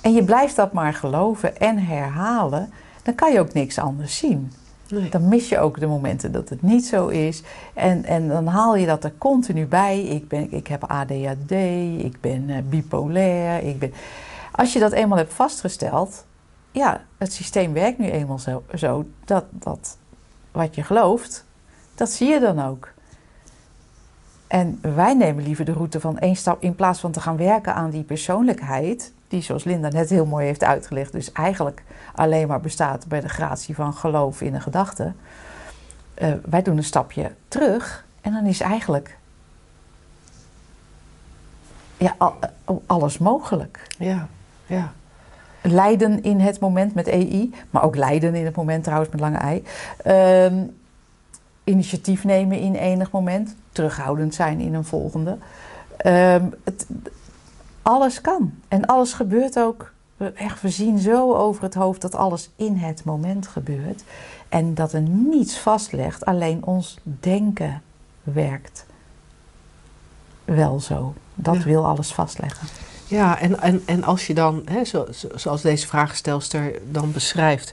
[0.00, 2.70] En je blijft dat maar geloven en herhalen.
[3.02, 4.52] Dan kan je ook niks anders zien.
[4.88, 5.08] Nee.
[5.08, 7.42] Dan mis je ook de momenten dat het niet zo is.
[7.74, 10.02] En, en dan haal je dat er continu bij.
[10.02, 11.50] Ik, ben, ik heb ADHD,
[11.98, 13.62] ik ben eh, bipolair.
[13.62, 13.92] Ik ben...
[14.52, 16.24] Als je dat eenmaal hebt vastgesteld,
[16.70, 19.96] ja, het systeem werkt nu eenmaal zo, zo dat, dat
[20.52, 21.45] wat je gelooft,
[21.96, 22.88] dat zie je dan ook.
[24.46, 27.74] En wij nemen liever de route van één stap in plaats van te gaan werken
[27.74, 31.82] aan die persoonlijkheid, die zoals Linda net heel mooi heeft uitgelegd, dus eigenlijk
[32.14, 35.12] alleen maar bestaat bij de gratie van geloof in een gedachte.
[36.14, 39.18] Eh, wij doen een stapje terug en dan is eigenlijk
[41.96, 43.86] ja, al- al- alles mogelijk.
[43.98, 44.28] Ja,
[44.66, 44.92] ja.
[45.62, 49.36] Lijden in het moment met EI, maar ook lijden in het moment trouwens met lange
[49.38, 49.64] ei.
[50.02, 50.62] Ehm,
[51.66, 55.38] initiatief nemen in enig moment, terughoudend zijn in een volgende.
[55.96, 56.86] Ehm, het,
[57.82, 59.92] alles kan en alles gebeurt ook.
[60.16, 64.02] We, echt, we zien zo over het hoofd dat alles in het moment gebeurt.
[64.48, 67.82] En dat er niets vastlegt, alleen ons denken
[68.22, 68.86] werkt
[70.44, 71.14] wel zo.
[71.34, 71.62] Dat Ja.
[71.62, 72.66] wil alles vastleggen.
[73.08, 77.72] Ja, en, en, en als je dan, hè, zo- zoals deze vraagstelster dan beschrijft,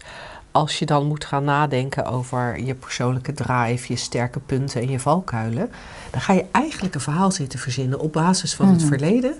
[0.53, 4.99] als je dan moet gaan nadenken over je persoonlijke drive, je sterke punten en je
[4.99, 5.71] valkuilen,
[6.11, 8.87] dan ga je eigenlijk een verhaal zitten verzinnen op basis van het Mhm.
[8.87, 9.33] verleden.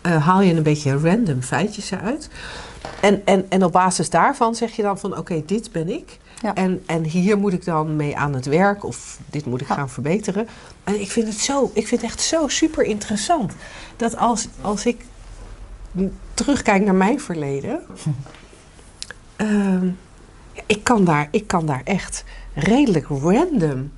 [0.00, 2.28] Eh, haal je een beetje random feitjes eruit.
[3.00, 6.18] En, en, en op basis daarvan zeg je dan van oké, dit ben ik.
[6.42, 6.54] Ja.
[6.54, 9.74] En, en hier moet ik dan mee aan het werk of dit moet ik Ja.
[9.74, 10.48] gaan verbeteren.
[10.84, 13.52] En ik vind het zo, ik vind het echt zo super interessant.
[13.96, 15.04] Dat als, als ik
[16.34, 17.80] terugkijk naar mijn verleden.
[19.36, 19.90] ehm, ja,
[20.66, 23.92] ik, kan daar, ik kan daar echt redelijk random.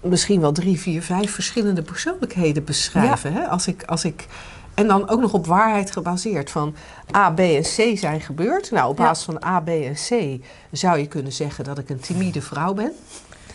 [0.00, 3.32] Misschien wel drie, vier, vijf verschillende persoonlijkheden beschrijven.
[3.32, 3.46] Hè?
[3.46, 4.26] Als ik, als ik,
[4.74, 6.50] en dan ook nog op waarheid gebaseerd.
[6.50, 6.74] Van
[7.16, 8.70] A, B en C zijn gebeurd.
[8.70, 9.04] Nou, op Ja.
[9.04, 12.74] basis van A, B en C zou je kunnen zeggen dat ik een timide vrouw
[12.74, 12.92] ben.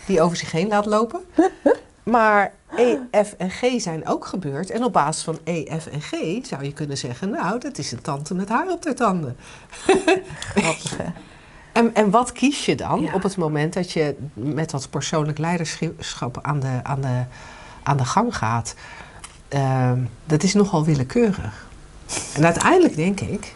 [0.06, 1.20] Die over zich heen laat lopen.
[2.10, 4.70] Maar E, F en G zijn ook gebeurd.
[4.70, 6.10] En op basis van E, F en G
[6.46, 7.30] zou je kunnen zeggen...
[7.30, 9.36] nou, dat is een tante met haar op de tanden.
[10.54, 10.96] Grappig?
[11.72, 13.14] En, en wat kies je dan Ja.
[13.14, 17.22] op het moment dat je met dat persoonlijk leiderschap aan de, aan de,
[17.82, 18.74] aan de gang gaat?
[19.48, 21.66] Ehm, dat is nogal willekeurig.
[22.34, 23.54] En uiteindelijk denk ik,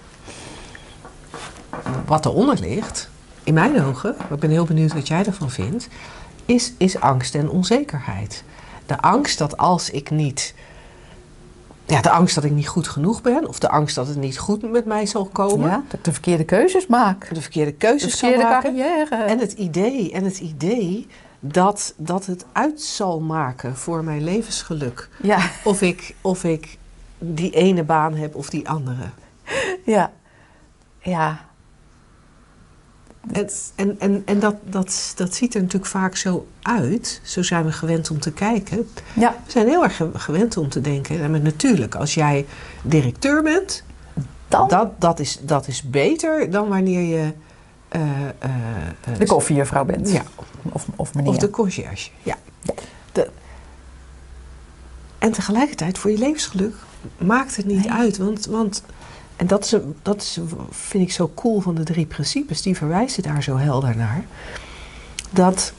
[2.07, 3.11] wat eronder ligt,
[3.45, 5.89] in mijn ogen, maar ik ben heel benieuwd wat jij ervan vindt,
[6.55, 8.45] is, is angst en onzekerheid.
[8.87, 10.55] De angst dat als ik niet.
[11.87, 14.39] Ja, de angst dat ik niet goed genoeg ben, of de angst dat het niet
[14.39, 15.69] goed met mij zal komen.
[15.69, 17.35] Ja, dat ik de verkeerde keuzes maak.
[17.35, 18.75] De verkeerde De keuzes verkeerde zal maken.
[18.75, 19.15] carrière.
[19.25, 21.07] En het idee, en het idee
[21.41, 25.09] dat, dat het uit zal maken voor mijn levensgeluk.
[25.23, 26.79] Ja, Of ik, of ik
[27.19, 29.11] die ene baan heb of die andere.
[29.85, 30.13] ja.
[31.03, 31.49] Ja.
[33.33, 37.21] En, en, en, en dat, dat, dat ziet er natuurlijk vaak zo uit.
[37.25, 38.89] Zo zijn we gewend om te kijken.
[39.15, 41.21] Ja, We zijn heel erg ge- gewend om te denken.
[41.23, 42.47] En natuurlijk, als jij
[42.83, 43.85] directeur bent,
[44.49, 47.33] dan dat, dat, is, dat is beter dan wanneer je.
[47.89, 48.01] eh,
[48.39, 50.11] eh, de koffiejuffrouw bent.
[50.11, 50.23] Ja,
[50.73, 51.31] Of, of meneer.
[51.31, 52.11] of de conciërge.
[52.23, 52.37] Ja.
[53.13, 53.31] De,
[55.19, 56.75] en tegelijkertijd, voor je levensgeluk
[57.19, 57.93] maakt het niet Nee.
[57.93, 58.17] uit.
[58.19, 58.83] Want, want
[59.41, 60.39] en dat, is, dat is,
[60.71, 62.63] vind ik zo cool van de drie principes.
[62.63, 64.25] Die verwijzen daar zo helder naar.
[65.31, 65.73] Dat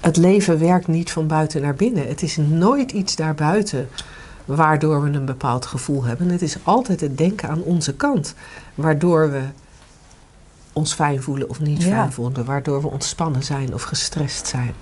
[0.00, 2.08] het leven werkt niet van buiten naar binnen.
[2.08, 3.88] Het is nooit iets daarbuiten
[4.44, 6.28] waardoor we een bepaald gevoel hebben.
[6.28, 8.34] Het is altijd het denken aan onze kant.
[8.74, 9.42] Waardoor we
[10.72, 11.88] ons fijn voelen of niet Ja.
[11.88, 12.44] fijn voelen.
[12.44, 14.74] Waardoor we ontspannen zijn of gestrest zijn.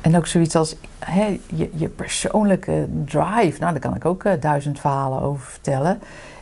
[0.00, 3.60] En ook zoiets als hè, je, je persoonlijke drive.
[3.60, 5.98] Nou, daar kan ik ook eh, duizend verhalen over vertellen.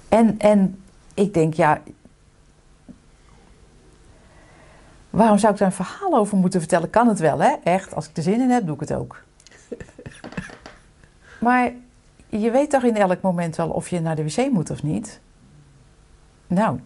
[0.09, 0.79] En, en
[1.15, 1.81] ik denk, ja.
[5.11, 6.91] Waarom zou ik daar een verhaal over moeten vertellen?
[6.91, 7.55] Kan het wel, hè?
[7.65, 9.23] Echt, als ik er zin in heb, doe ik het ook.
[11.41, 11.73] Maar
[12.29, 15.21] je weet toch in elk moment wel of je naar de wc moet of niet?
[16.47, 16.81] Nou,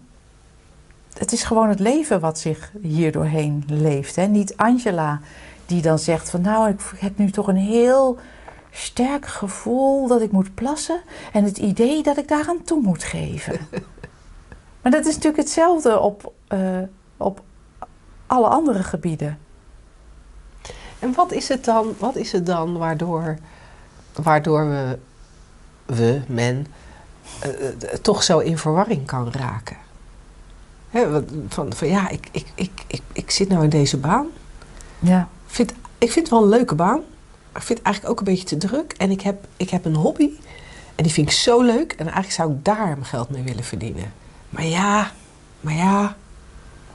[1.18, 4.16] het is gewoon het leven wat zich hier doorheen leeft.
[4.16, 4.26] Hè?
[4.26, 5.20] Niet Angela
[5.66, 8.18] die dan zegt van nou, ik heb nu toch een heel
[8.70, 11.00] sterk gevoel dat ik moet plassen
[11.32, 13.58] en het idee dat ik daar aan toe moet geven.
[14.82, 16.78] maar dat is natuurlijk hetzelfde op, eh,
[17.16, 17.42] op
[18.26, 19.38] alle andere gebieden.
[20.98, 23.38] En wat is het dan, wat is het dan waardoor,
[24.22, 24.98] waardoor we,
[25.86, 26.66] we, men,
[27.40, 29.76] eh, eh, toch zo in verwarring kan raken?
[31.48, 34.26] Van, van ja, ik, ik, ik, ik, ik zit nou in deze baan.
[34.98, 37.02] Ja, Ik vind, ik vind het wel een leuke baan.
[37.52, 38.92] Maar ik vind het eigenlijk ook een beetje te druk.
[38.92, 40.30] En ik heb, ik heb een hobby.
[40.94, 41.92] En die vind ik zo leuk.
[41.92, 44.12] En eigenlijk zou ik daar mijn geld mee willen verdienen.
[44.50, 45.10] Maar ja,
[45.60, 46.16] maar ja,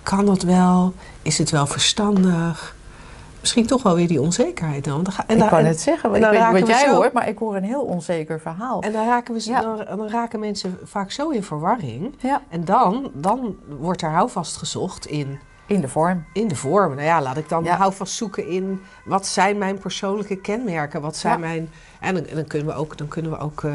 [0.03, 0.93] kan dat wel?
[1.21, 2.75] Is het wel verstandig?
[3.39, 4.93] Misschien toch wel weer die onzekerheid dan.
[4.93, 6.95] Want dan ga- en ik kan en- het zeggen, en ik weet wat jij zo-
[6.95, 8.81] hoort, maar ik hoor een heel onzeker verhaal.
[8.81, 9.61] En dan raken, we, ze- Ja.
[9.61, 12.15] dan, dan raken mensen vaak zo in verwarring.
[12.19, 16.25] ja, En dan, dan wordt er houvast gezocht in, in de vorm.
[16.33, 16.89] in de vorm.
[16.95, 17.75] Nou ja, laat ik dan Ja.
[17.77, 21.01] houvast zoeken in wat zijn mijn persoonlijke kenmerken?
[21.01, 21.69] Wat zijn mijn.
[21.99, 23.71] En dan, en dan kunnen we ook, dan kunnen we ook eh,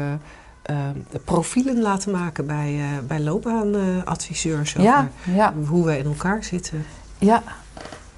[1.25, 4.77] profielen laten maken bij, eh bij loopbaanadviseurs.
[4.77, 5.53] over Ja, ja.
[5.67, 6.85] hoe we in elkaar zitten.
[7.17, 7.43] Ja,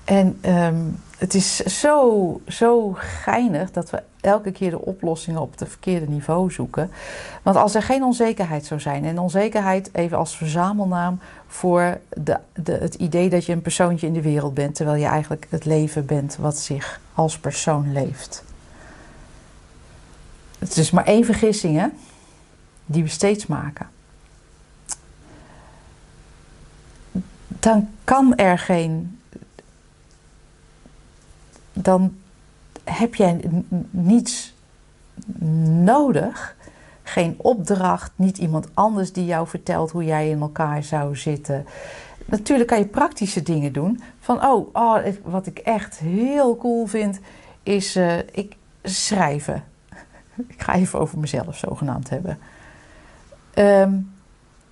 [0.04, 0.76] en ehm,
[1.18, 6.52] het is zo, zo geinig dat we elke keer de oplossingen op het verkeerde niveau
[6.52, 6.92] zoeken.
[7.42, 12.72] Want als er geen onzekerheid zou zijn, en onzekerheid even als verzamelnaam voor de, de,
[12.72, 16.06] het idee dat je een persoontje in de wereld bent, terwijl je eigenlijk het leven
[16.06, 18.44] bent wat zich als persoon leeft.
[20.60, 21.88] Het is maar één vergissing, hè,
[22.86, 23.90] die we steeds maken.
[27.48, 29.20] Dan kan er geen
[31.74, 32.16] dan
[32.84, 33.40] heb jij
[33.90, 34.54] niets
[35.84, 36.56] nodig.
[37.04, 41.66] Geen opdracht, niet iemand anders die jou vertelt hoe jij in elkaar zou zitten.
[42.26, 44.02] Natuurlijk kan je praktische dingen doen.
[44.20, 47.20] Van, oh, oh wat ik echt heel cool vind,
[47.64, 49.64] is eh, ik, schrijven.
[50.48, 52.38] ik ga even over mezelf zogenaamd hebben.
[53.54, 54.00] Ehm,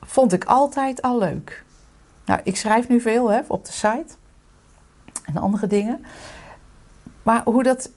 [0.02, 1.64] vond ik altijd al leuk.
[2.26, 4.14] Nou, ik schrijf nu veel hè, op de site
[5.26, 6.06] en andere dingen.
[7.24, 7.92] Maar hoe dat.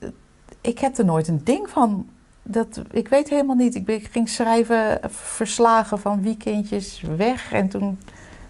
[0.61, 2.09] Ik heb er nooit een ding van.
[2.43, 3.75] Dat, ik weet helemaal niet.
[3.75, 7.53] Ik, ik ging schrijven verslagen van weekendjes weg.
[7.53, 7.99] En toen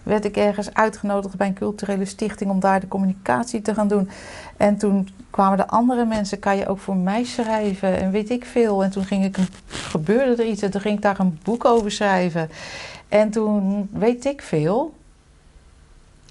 [0.04, 4.08] werd ik ergens uitgenodigd bij een culturele stichting om daar de communicatie te gaan doen.
[4.56, 8.44] En toen kwamen de andere mensen, kan je ook voor mij schrijven en weet ik
[8.44, 8.84] veel.
[8.84, 9.36] En toen ging ik
[9.66, 12.50] gebeurde er iets en toen ging ik daar een boek over schrijven.
[13.08, 14.94] En toen weet ik veel.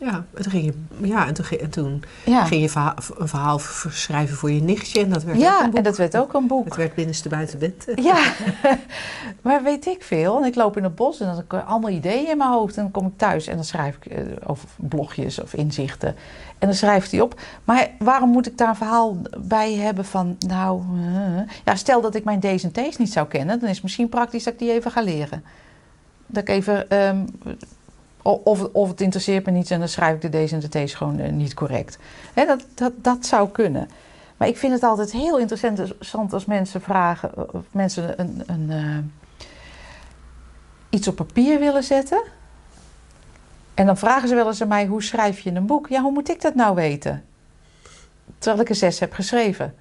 [0.03, 0.73] Ja, en toen ging je,
[1.07, 2.79] ja, en toen, ging- en toen Ja, ging je
[3.17, 5.01] een verhaal schrijven voor je nichtje.
[5.03, 5.77] En dat werd ook ja een boek.
[5.77, 6.65] en dat werd ook een boek.
[6.65, 7.91] Het werd binnenste buiten bed.
[8.03, 8.23] Ja,
[9.41, 10.37] maar weet ik veel.
[10.39, 12.75] En ik loop in het bos en dan heb ik allemaal ideeën in mijn hoofd.
[12.77, 16.15] En dan kom ik thuis en dan schrijf ik eh, over blogjes of inzichten.
[16.59, 17.39] En dan schrijft hij op.
[17.63, 20.35] Maar waarom moet ik daar een verhaal bij hebben van...
[20.47, 23.59] Nou, eh, ja, stel dat ik mijn D's en T's niet zou kennen...
[23.59, 25.43] dan is het misschien praktisch dat ik die even ga leren.
[26.27, 26.89] Dat ik even...
[26.89, 27.25] ehm,
[28.23, 30.93] of, of het interesseert me niet en dan schrijf ik de D's en de T's
[30.93, 31.97] gewoon eh, niet correct.
[32.33, 33.89] Dat, dat, dat zou kunnen.
[34.37, 38.97] Maar ik vind het altijd heel interessant als mensen vragen, of mensen een, een, uh,
[40.89, 42.23] iets op papier willen zetten.
[43.73, 45.87] En dan vragen ze wel eens aan mij: hoe schrijf je een boek?
[45.87, 47.23] Ja, hoe moet ik dat nou weten?
[48.37, 49.75] Terwijl ik er zes heb geschreven.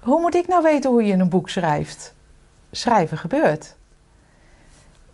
[0.00, 2.14] Hoe moet ik nou weten hoe je een boek schrijft?
[2.70, 3.76] Schrijven gebeurt.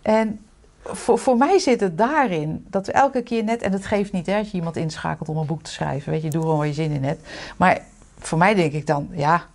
[0.03, 0.41] En
[0.85, 4.27] voor, voor mij zit het daarin dat we elke keer net, en het geeft niet
[4.27, 6.66] hè, als je iemand inschakelt om een boek te schrijven, weet je, doe gewoon waar
[6.66, 7.29] je zin in hebt.
[7.57, 7.81] Maar
[8.18, 9.47] voor mij denk ik dan, ja,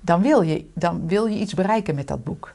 [0.00, 2.54] dan wil je, dan wil je iets bereiken met dat boek.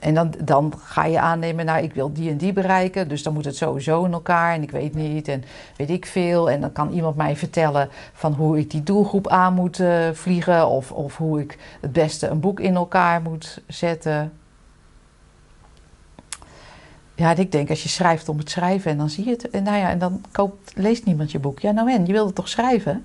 [0.00, 3.32] En dan, dan ga je aannemen, nou, ik wil die en die bereiken, dus dan
[3.32, 5.44] moet het sowieso in elkaar en ik weet niet en
[5.76, 6.50] weet ik veel.
[6.50, 10.68] En dan kan iemand mij vertellen van hoe ik die doelgroep aan moet uh, vliegen
[10.68, 14.32] of, of hoe ik het beste een boek in elkaar moet zetten.
[17.20, 19.50] Ja, ik denk als je schrijft om het schrijven en dan zie je het.
[19.50, 21.58] En nou ja, en dan koopt, leest niemand je boek.
[21.58, 23.04] Ja, nou en, je wilde toch schrijven?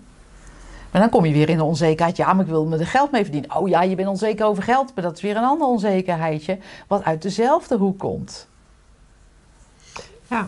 [0.91, 2.17] Maar dan kom je weer in de onzekerheid.
[2.17, 3.55] Ja, maar ik wil me er geld mee verdienen.
[3.55, 4.91] Oh ja, je bent onzeker over geld.
[4.95, 6.57] Maar dat is weer een ander onzekerheidje.
[6.87, 8.47] Wat uit dezelfde hoek komt.
[10.27, 10.47] Ja,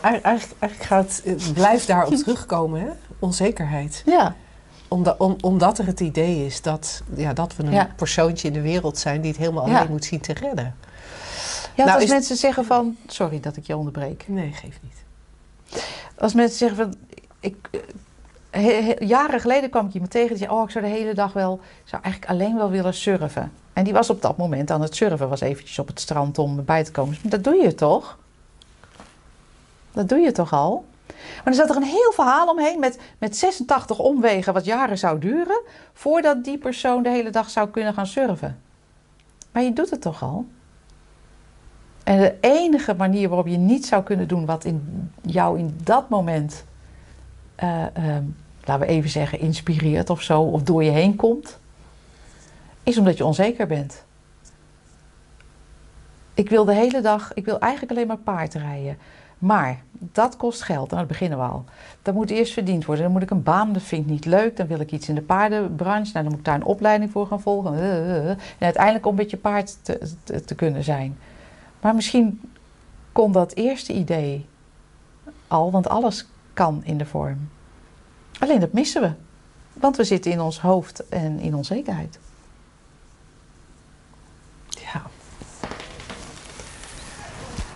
[0.00, 2.88] eigenlijk, eigenlijk gaat het, blijft daarop terugkomen, hè?
[3.18, 4.02] Onzekerheid.
[4.06, 4.34] Ja.
[4.88, 7.90] Omdat, om, omdat er het idee is dat, ja, dat we een ja.
[7.96, 9.86] persoontje in de wereld zijn die het helemaal alleen ja.
[9.88, 10.74] moet zien te redden.
[11.78, 12.10] Ja, nou, als is...
[12.10, 12.96] mensen zeggen van...
[13.06, 14.24] Sorry dat ik je onderbreek.
[14.26, 15.04] Nee, geef niet.
[16.18, 16.94] Als mensen zeggen van...
[17.40, 17.56] Ik,
[18.50, 20.50] he, jaren geleden kwam ik iemand tegen die zei...
[20.50, 21.54] Oh, ik zou de hele dag wel...
[21.54, 23.52] Ik zou eigenlijk alleen wel willen surfen.
[23.72, 25.28] En die was op dat moment aan het surfen.
[25.28, 27.16] Was eventjes op het strand om bij te komen.
[27.22, 28.18] Dat doe je toch?
[29.92, 30.84] Dat doe je toch al?
[31.16, 34.52] Maar er zat er een heel verhaal omheen met, met 86 omwegen...
[34.52, 35.60] wat jaren zou duren...
[35.92, 38.60] voordat die persoon de hele dag zou kunnen gaan surfen.
[39.52, 40.46] Maar je doet het toch al?
[42.08, 46.08] En de enige manier waarop je niet zou kunnen doen wat in jou in dat
[46.08, 46.64] moment,
[47.62, 48.16] uh, uh,
[48.64, 51.58] laten we even zeggen, inspireert of zo, of door je heen komt,
[52.82, 54.04] is omdat je onzeker bent.
[56.34, 58.98] Ik wil de hele dag, ik wil eigenlijk alleen maar paard rijden.
[59.38, 61.64] Maar dat kost geld, en dat beginnen we al.
[62.02, 63.04] Dat moet eerst verdiend worden.
[63.04, 64.56] Dan moet ik een baan, dat vind ik niet leuk.
[64.56, 66.10] Dan wil ik iets in de paardenbranche.
[66.12, 67.80] Nou, dan moet ik daar een opleiding voor gaan volgen.
[67.80, 71.16] En uiteindelijk om een beetje paard te, te kunnen zijn.
[71.80, 72.40] Maar misschien
[73.12, 74.46] kon dat eerste idee
[75.46, 77.48] al, want alles kan in de vorm.
[78.38, 79.12] Alleen dat missen we.
[79.72, 82.18] Want we zitten in ons hoofd en in onzekerheid.
[84.68, 85.02] Ja.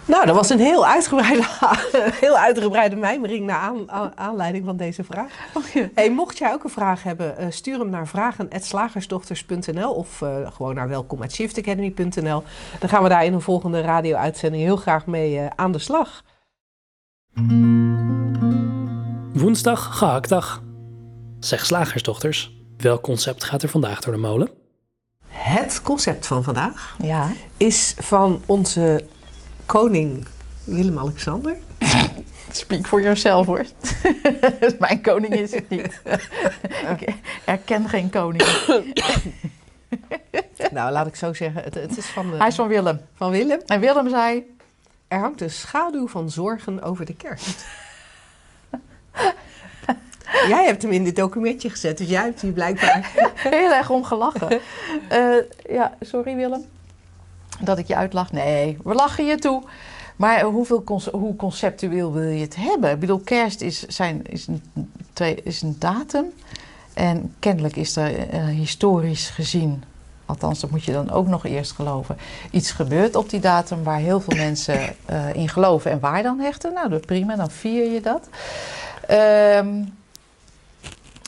[0.05, 1.43] Nou, dat was een heel uitgebreide,
[2.25, 5.33] heel uitgebreide mijmering naar aan, aanleiding van deze vraag.
[5.55, 5.89] Oh, ja.
[5.95, 10.75] hey, mocht jij ook een vraag hebben, uh, stuur hem naar vragen.slagersdochters.nl of uh, gewoon
[10.75, 12.43] naar welkom.shiftacademy.nl.
[12.79, 16.25] Dan gaan we daar in een volgende radio-uitzending heel graag mee uh, aan de slag.
[19.33, 20.63] Woensdag, gehaktdag.
[21.41, 24.51] Zeg slagersdochters, welk concept gaat er vandaag door de molen?
[25.27, 27.31] Het concept van vandaag ja.
[27.57, 29.05] is van onze
[29.67, 30.27] koning
[30.65, 31.57] Willem-Alexander.
[32.53, 33.65] Speak for yourself hoor.
[34.79, 36.01] Mijn koning is het niet.
[36.99, 38.43] ik herken geen koning.
[40.73, 41.63] nou, laat ik zo zeggen.
[41.63, 43.01] Het, het is van de, Hij is van Willem.
[43.15, 43.61] Van Willem.
[43.67, 44.57] En Willem zei...
[45.09, 47.65] Er hangt een schaduw van zorgen over de kerst.
[50.49, 53.11] jij hebt hem in dit documentje gezet, dus jij hebt hier blijkbaar...
[53.35, 54.61] Heel erg om gelachen.
[55.13, 55.37] Uh,
[55.69, 56.65] ja, sorry Willem
[57.65, 58.33] dat ik je uitlach.
[58.33, 59.63] Nee, we lachen je toe.
[60.17, 62.91] Maar hoeveel, hoe conceptueel wil je het hebben?
[62.91, 64.63] Ik bedoel, kerst is, zijn, is, een,
[65.45, 66.33] is een datum.
[66.95, 69.85] En kennelijk is er uh, historisch gezien,
[70.27, 72.17] althans dat moet je dan ook nog eerst geloven,
[72.51, 75.91] iets gebeurd op die datum waar heel veel mensen uh, in geloven.
[75.91, 76.73] En waar dan hechten?
[76.73, 78.29] Nou, prima, dan vier je dat.
[79.11, 79.95] Um,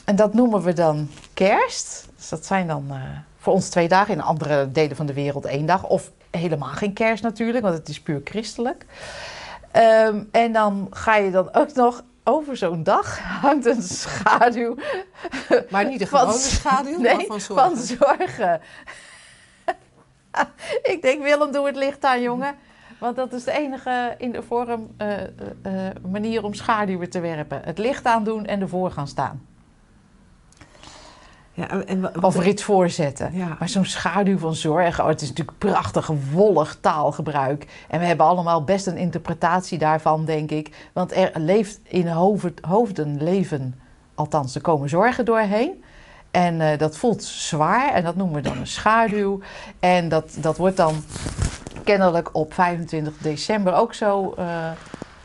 [0.05, 2.07] en dat noemen we dan kerst.
[2.17, 2.95] Dus dat zijn dan uh,
[3.37, 5.83] voor ons twee dagen, in andere delen van de wereld één dag.
[5.83, 8.85] Of helemaal geen kerst natuurlijk, want het is puur christelijk.
[9.75, 14.75] Um, en dan ga je dan ook nog over zo'n dag hangt een schaduw.
[15.69, 17.75] Maar niet de gewone van, schaduw, nee, maar van zorgen.
[17.75, 18.61] Van zorgen.
[20.93, 22.55] Ik denk, Willem, doe het licht aan, jongen.
[22.99, 27.61] Want dat is de enige in de vorm uh, uh, manier om schaduwen te werpen.
[27.63, 29.45] Het licht aandoen en ervoor gaan staan.
[31.55, 32.65] Ja, en wat, of er iets.
[33.31, 33.55] Ja.
[33.59, 37.85] Maar zo'n schaduw van zorg, oh, het is natuurlijk prachtig wollig taalgebruik.
[37.89, 40.89] En we hebben allemaal best een interpretatie daarvan, denk ik.
[40.93, 43.79] Want er leeft in hoofd, hoofden leven,
[44.15, 45.83] althans er komen zorgen doorheen.
[46.31, 49.39] En uh, dat voelt zwaar en dat noemen we dan een schaduw.
[49.79, 51.03] En dat, dat wordt dan
[51.83, 54.69] kennelijk op 25 december ook zo uh,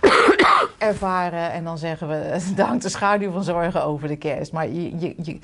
[0.88, 1.52] ervaren.
[1.52, 2.14] En dan zeggen we,
[2.56, 4.52] er hangt de schaduw van zorgen over de kerst.
[4.52, 5.38] Maar je, je, je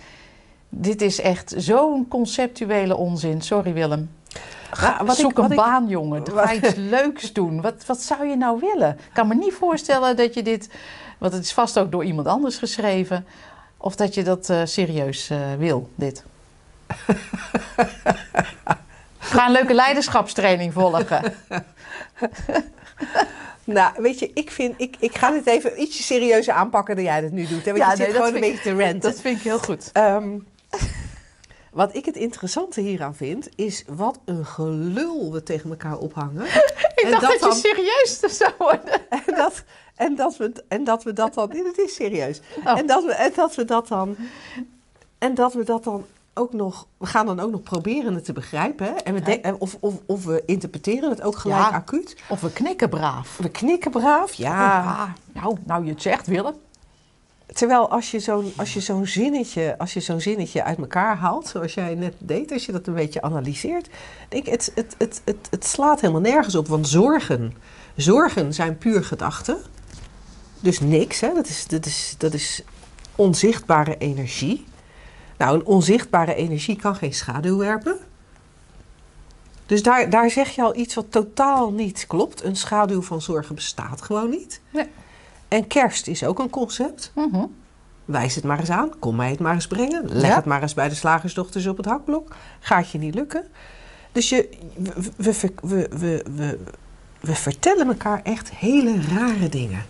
[0.69, 3.41] Dit is echt zo'n conceptuele onzin.
[3.43, 4.11] Sorry Willem.
[4.71, 6.23] Ga, wat zoek ik- wat een ik- baan, jongen.
[6.35, 7.61] Ga iets leuks doen.
[7.61, 8.91] Wat, wat zou je nou willen?
[8.91, 10.69] Ik kan me niet voorstellen dat je dit...
[11.19, 13.27] Want het is vast ook door iemand anders geschreven.
[13.77, 16.25] Of dat je dat eh, serieus eh, wil, dit.
[19.19, 21.23] Ga een leuke leiderschapstraining volgen.
[23.65, 27.21] Nou, weet je, ik vind, ik, ik ga dit even ietsje serieuzer aanpakken dan jij
[27.21, 27.65] dat nu doet.
[27.65, 27.71] Hè?
[27.73, 29.01] Want Ja, je nee, zit gewoon een beetje te ranten.
[29.01, 29.91] Dat vind ik heel goed.
[29.93, 30.29] Ehm,
[31.77, 36.47] wat ik het interessante hieraan vind, is wat een gelul we tegen elkaar ophangen.
[36.97, 39.01] Ik En dacht dat dat, dan- je serieus zou worden.
[39.27, 39.65] En dat,
[39.95, 41.49] en dat, we, en dat we dat dan.
[41.49, 42.41] Dat is serieus.
[42.65, 42.79] Oh.
[42.79, 44.17] En, dat we, en dat we dat dan.
[45.19, 46.05] En dat we dat dan
[46.35, 46.87] ook nog.
[46.97, 48.87] We gaan dan ook nog proberen het te begrijpen.
[48.87, 48.93] Hè?
[48.93, 51.71] En we of, of, of we interpreteren het ook gelijk Ja.
[51.71, 52.17] acuut.
[52.29, 53.37] Of we knikken braaf.
[53.37, 54.33] We knikken braaf.
[54.33, 54.79] Ja.
[54.83, 55.11] Ah,
[55.43, 56.55] nou, nou je het zegt, Willem.
[57.53, 61.95] Terwijl als je zo'n zo'n zinnetje, als je zo'n zinnetje uit elkaar haalt, zoals jij
[61.95, 63.89] net deed, als je dat een beetje analyseert,
[64.29, 66.69] denk ik, het, het, het, het, het slaat helemaal nergens op.
[66.69, 67.55] Want zorgen,
[67.97, 69.57] zorgen zijn puur gedachten.
[70.61, 71.35] Dus niks, hè?
[71.35, 72.63] Dat, is, dat, is, dat is
[73.17, 74.65] onzichtbare energie.
[75.39, 77.99] Nou, een onzichtbare energie kan geen schaduw werpen.
[79.67, 82.45] Dus daar, daar zeg je al iets wat totaal niet klopt.
[82.45, 84.61] Een schaduw van zorgen bestaat gewoon niet.
[84.71, 84.87] Nee.
[85.49, 87.13] En kerst is ook een concept.
[87.15, 87.45] Mhm.
[88.05, 88.91] Wijs het maar eens aan.
[88.99, 90.03] Kom mij het maar eens brengen.
[90.09, 90.37] Leg Ja.
[90.37, 92.35] het maar eens bij de slagersdochters op het hakblok.
[92.61, 93.45] Gaat je niet lukken.
[94.13, 96.59] Dus je, we, we, we, we, we, we,
[97.21, 99.85] we vertellen elkaar echt hele rare dingen.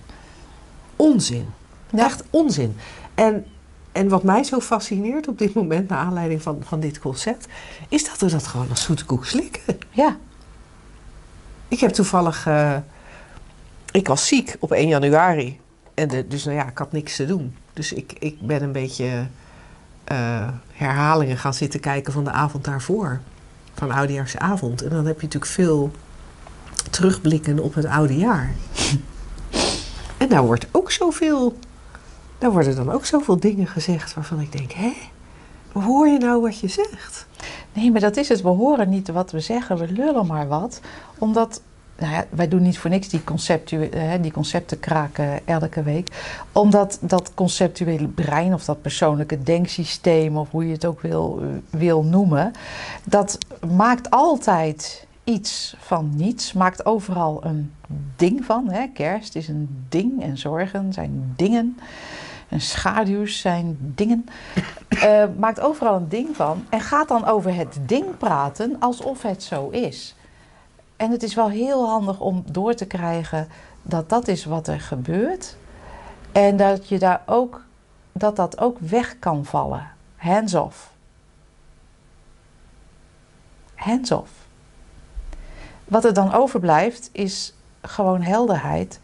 [0.97, 1.47] Onzin.
[1.91, 2.05] Ja.
[2.05, 2.77] Echt onzin.
[3.15, 3.47] En,
[3.93, 7.47] en wat mij zo fascineert op dit moment, naar aanleiding van, van dit concept,
[7.89, 9.79] is dat we dat gewoon als zoete koek slikken.
[9.91, 10.17] Ja.
[11.69, 12.47] Ik heb toevallig.
[12.47, 12.77] eh,
[13.97, 15.61] ik was ziek op 1 januari.
[15.95, 17.57] En dus nou ja, ik had niks te doen.
[17.73, 19.27] Dus ik, ik ben een beetje
[20.05, 23.21] eh, herhalingen gaan zitten kijken van de avond daarvoor.
[23.75, 24.83] Van oudejaarsavond.
[24.83, 25.91] En dan heb je natuurlijk veel
[26.91, 28.55] terugblikken op het oude jaar.
[30.19, 31.59] en daar wordt ook zoveel.
[32.39, 34.93] Daar worden dan ook zoveel dingen gezegd waarvan ik denk: hè?
[35.73, 37.27] Hoor je nou wat je zegt?
[37.73, 38.43] Nee, maar dat is het.
[38.43, 40.81] We horen niet wat we zeggen, we lullen maar wat.
[41.19, 41.61] Omdat,
[41.99, 46.09] nou ja, wij doen niet voor niks die, conceptu eh, die concepten kraken elke week.
[46.53, 51.49] Omdat dat conceptuele brein of dat persoonlijke denksysteem, of hoe je het ook wil, eh,
[51.79, 52.53] wil noemen,
[53.05, 53.39] dat
[53.71, 57.73] maakt altijd iets van niets, maakt overal een
[58.17, 58.69] ding van.
[58.71, 58.87] Hè?
[58.87, 61.79] Kerst is een ding en zorgen zijn dingen.
[62.49, 64.27] En schaduws zijn dingen.
[64.89, 66.65] Eh, maakt overal een ding van.
[66.69, 70.16] En gaat dan over het ding praten alsof het zo is.
[70.97, 73.49] En het is wel heel handig om door te krijgen
[73.83, 75.57] dat dat is wat er gebeurt.
[76.33, 77.63] En dat je daar ook,
[78.13, 79.91] dat dat ook weg kan vallen.
[80.17, 80.91] Hands off.
[83.75, 84.31] Hands off.
[85.85, 89.01] Wat er dan overblijft is gewoon helderheid.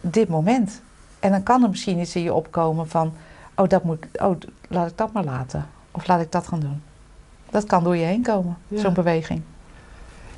[0.00, 0.80] Dit moment.
[1.20, 3.12] En dan kan er misschien iets in je opkomen van...
[3.54, 4.36] Oh, dat moet, ik- oh,
[4.68, 5.66] laat ik dat maar laten.
[5.90, 6.82] Of laat ik dat gaan doen.
[7.50, 8.80] Dat kan door je heen komen, Ja.
[8.80, 9.42] zo'n beweging.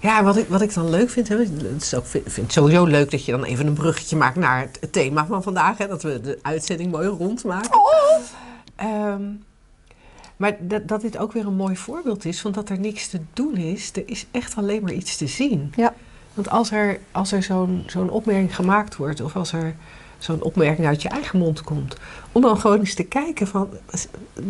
[0.01, 2.85] Ja, wat ik, wat ik dan leuk vind, hè, het is ook, vind, het sowieso
[2.85, 5.79] leuk dat je dan even een bruggetje maakt naar het, het thema van vandaag.
[5.79, 7.81] Hè, dat we de uitzending mooi rondmaken.
[8.77, 9.23] Ehm,
[10.37, 13.21] maar dat, dat dit ook weer een mooi voorbeeld is van dat er niks te
[13.33, 13.91] doen is.
[13.95, 15.73] Er is echt alleen maar iets te zien.
[15.77, 15.95] Ja.
[16.35, 19.77] Want als er, als er zo'n zo'n opmerking gemaakt wordt, of als er
[20.19, 21.97] zo'n opmerking uit je eigen mond komt,
[22.33, 23.69] om dan gewoon eens te kijken van,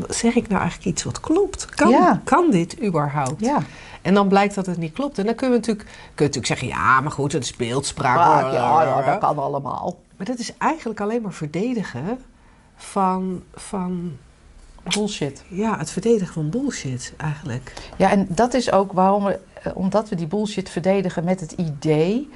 [0.09, 1.65] zeg ik nou eigenlijk iets wat klopt?
[1.65, 2.21] Kan, Ja.
[2.25, 3.41] kan dit überhaupt?
[3.41, 3.59] Ja.
[4.03, 5.19] En dan blijkt dat het niet klopt.
[5.19, 8.19] En dan kunnen we natuurlijk, kunnen we natuurlijk zeggen, ja, maar goed, het is beeldspraak.
[8.19, 9.99] Ah, ja, ja, dat kan allemaal.
[10.17, 12.19] Maar dat is eigenlijk alleen maar verdedigen
[12.77, 14.17] van, van
[14.95, 15.45] Bullshit.
[15.49, 17.73] ja, het verdedigen van bullshit eigenlijk.
[17.97, 21.53] Ja, en dat is ook waarom we, eh, omdat we die bullshit verdedigen met het
[21.53, 22.31] idee.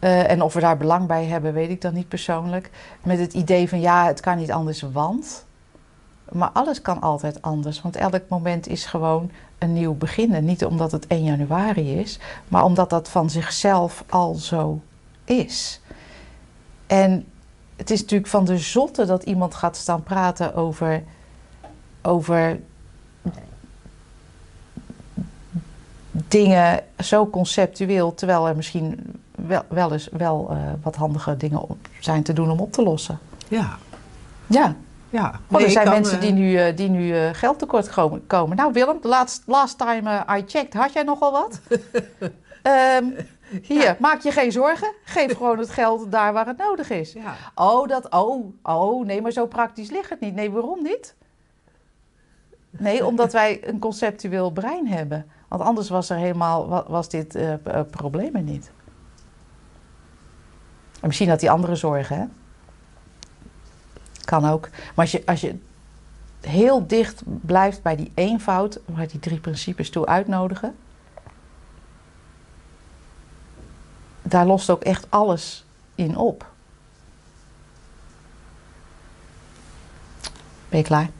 [0.00, 2.70] Eh, en of we daar belang bij hebben, weet ik dan niet persoonlijk.
[3.02, 5.44] Met het idee van ja, het kan niet anders, want.
[6.32, 7.82] Maar alles kan altijd anders.
[7.82, 10.34] Want elk moment is gewoon een nieuw begin.
[10.34, 14.80] En niet omdat het 1 januari is, maar omdat dat van zichzelf al zo
[15.24, 15.80] is.
[16.86, 17.26] En
[17.76, 21.02] het is natuurlijk van de zotte dat iemand gaat staan praten over.
[22.02, 22.60] over
[26.12, 31.76] dingen zo conceptueel, terwijl er misschien wel, wel eens wel eh, wat handige dingen op
[32.00, 33.18] zijn te doen om op te lossen.
[33.48, 33.78] Ja,
[34.46, 34.74] Ja,
[35.10, 35.40] ja.
[35.50, 37.90] oh, er zijn kan, mensen eh, die nu, eh, die nu eh, geld tekort
[38.26, 38.56] komen.
[38.56, 41.60] Nou Willem, last, last time eh, I checked, had jij nogal wat?
[42.62, 43.04] Ehm,
[43.62, 44.92] hier, maak je geen zorgen.
[45.04, 47.12] Geef gewoon het geld daar waar het nodig is.
[47.12, 50.34] Ja, Oh, dat, oh, oh, nee, maar zo praktisch ligt het niet.
[50.34, 51.14] Nee, waarom niet?
[52.70, 55.26] Nee, omdat wij een conceptueel brein hebben.
[55.48, 58.70] Want anders was er helemaal, wa- was dit eh, eh, probleem er niet.
[61.00, 62.24] En misschien had hij andere zorgen, hè?
[64.24, 64.68] Kan ook.
[64.70, 65.58] Maar als je, als je
[66.40, 70.76] heel dicht blijft bij die eenvoud, waar die drie principes toe uitnodigen,
[74.22, 76.46] daar lost ook echt alles in op.
[80.68, 81.10] Ben je klaar?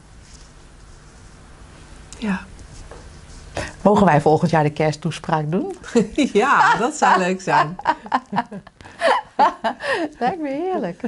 [2.17, 2.45] Ja.
[3.81, 5.75] Mogen wij volgend jaar de kersttoespraak doen?
[6.15, 7.75] ja, dat zou leuk zijn.
[10.19, 11.01] Lijkt me heerlijk.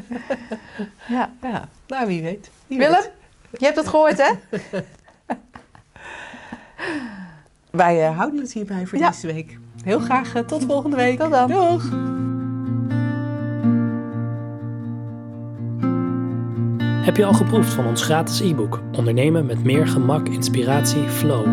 [1.08, 1.32] Ja.
[1.42, 2.50] Ja, nou wie weet.
[2.68, 3.12] Wie Willem, weet.
[3.60, 4.32] je hebt het gehoord, hè?
[7.72, 9.10] Wij eh, houden het hierbij voor Ja.
[9.10, 9.58] deze week.
[9.84, 11.20] Heel graag eh, tot volgende week.
[11.20, 11.48] Tot dan.
[11.52, 11.84] Doeg!
[17.06, 21.46] Heb je al geproefd van ons gratis e-book Ondernemen met meer gemak, inspiratie, flow?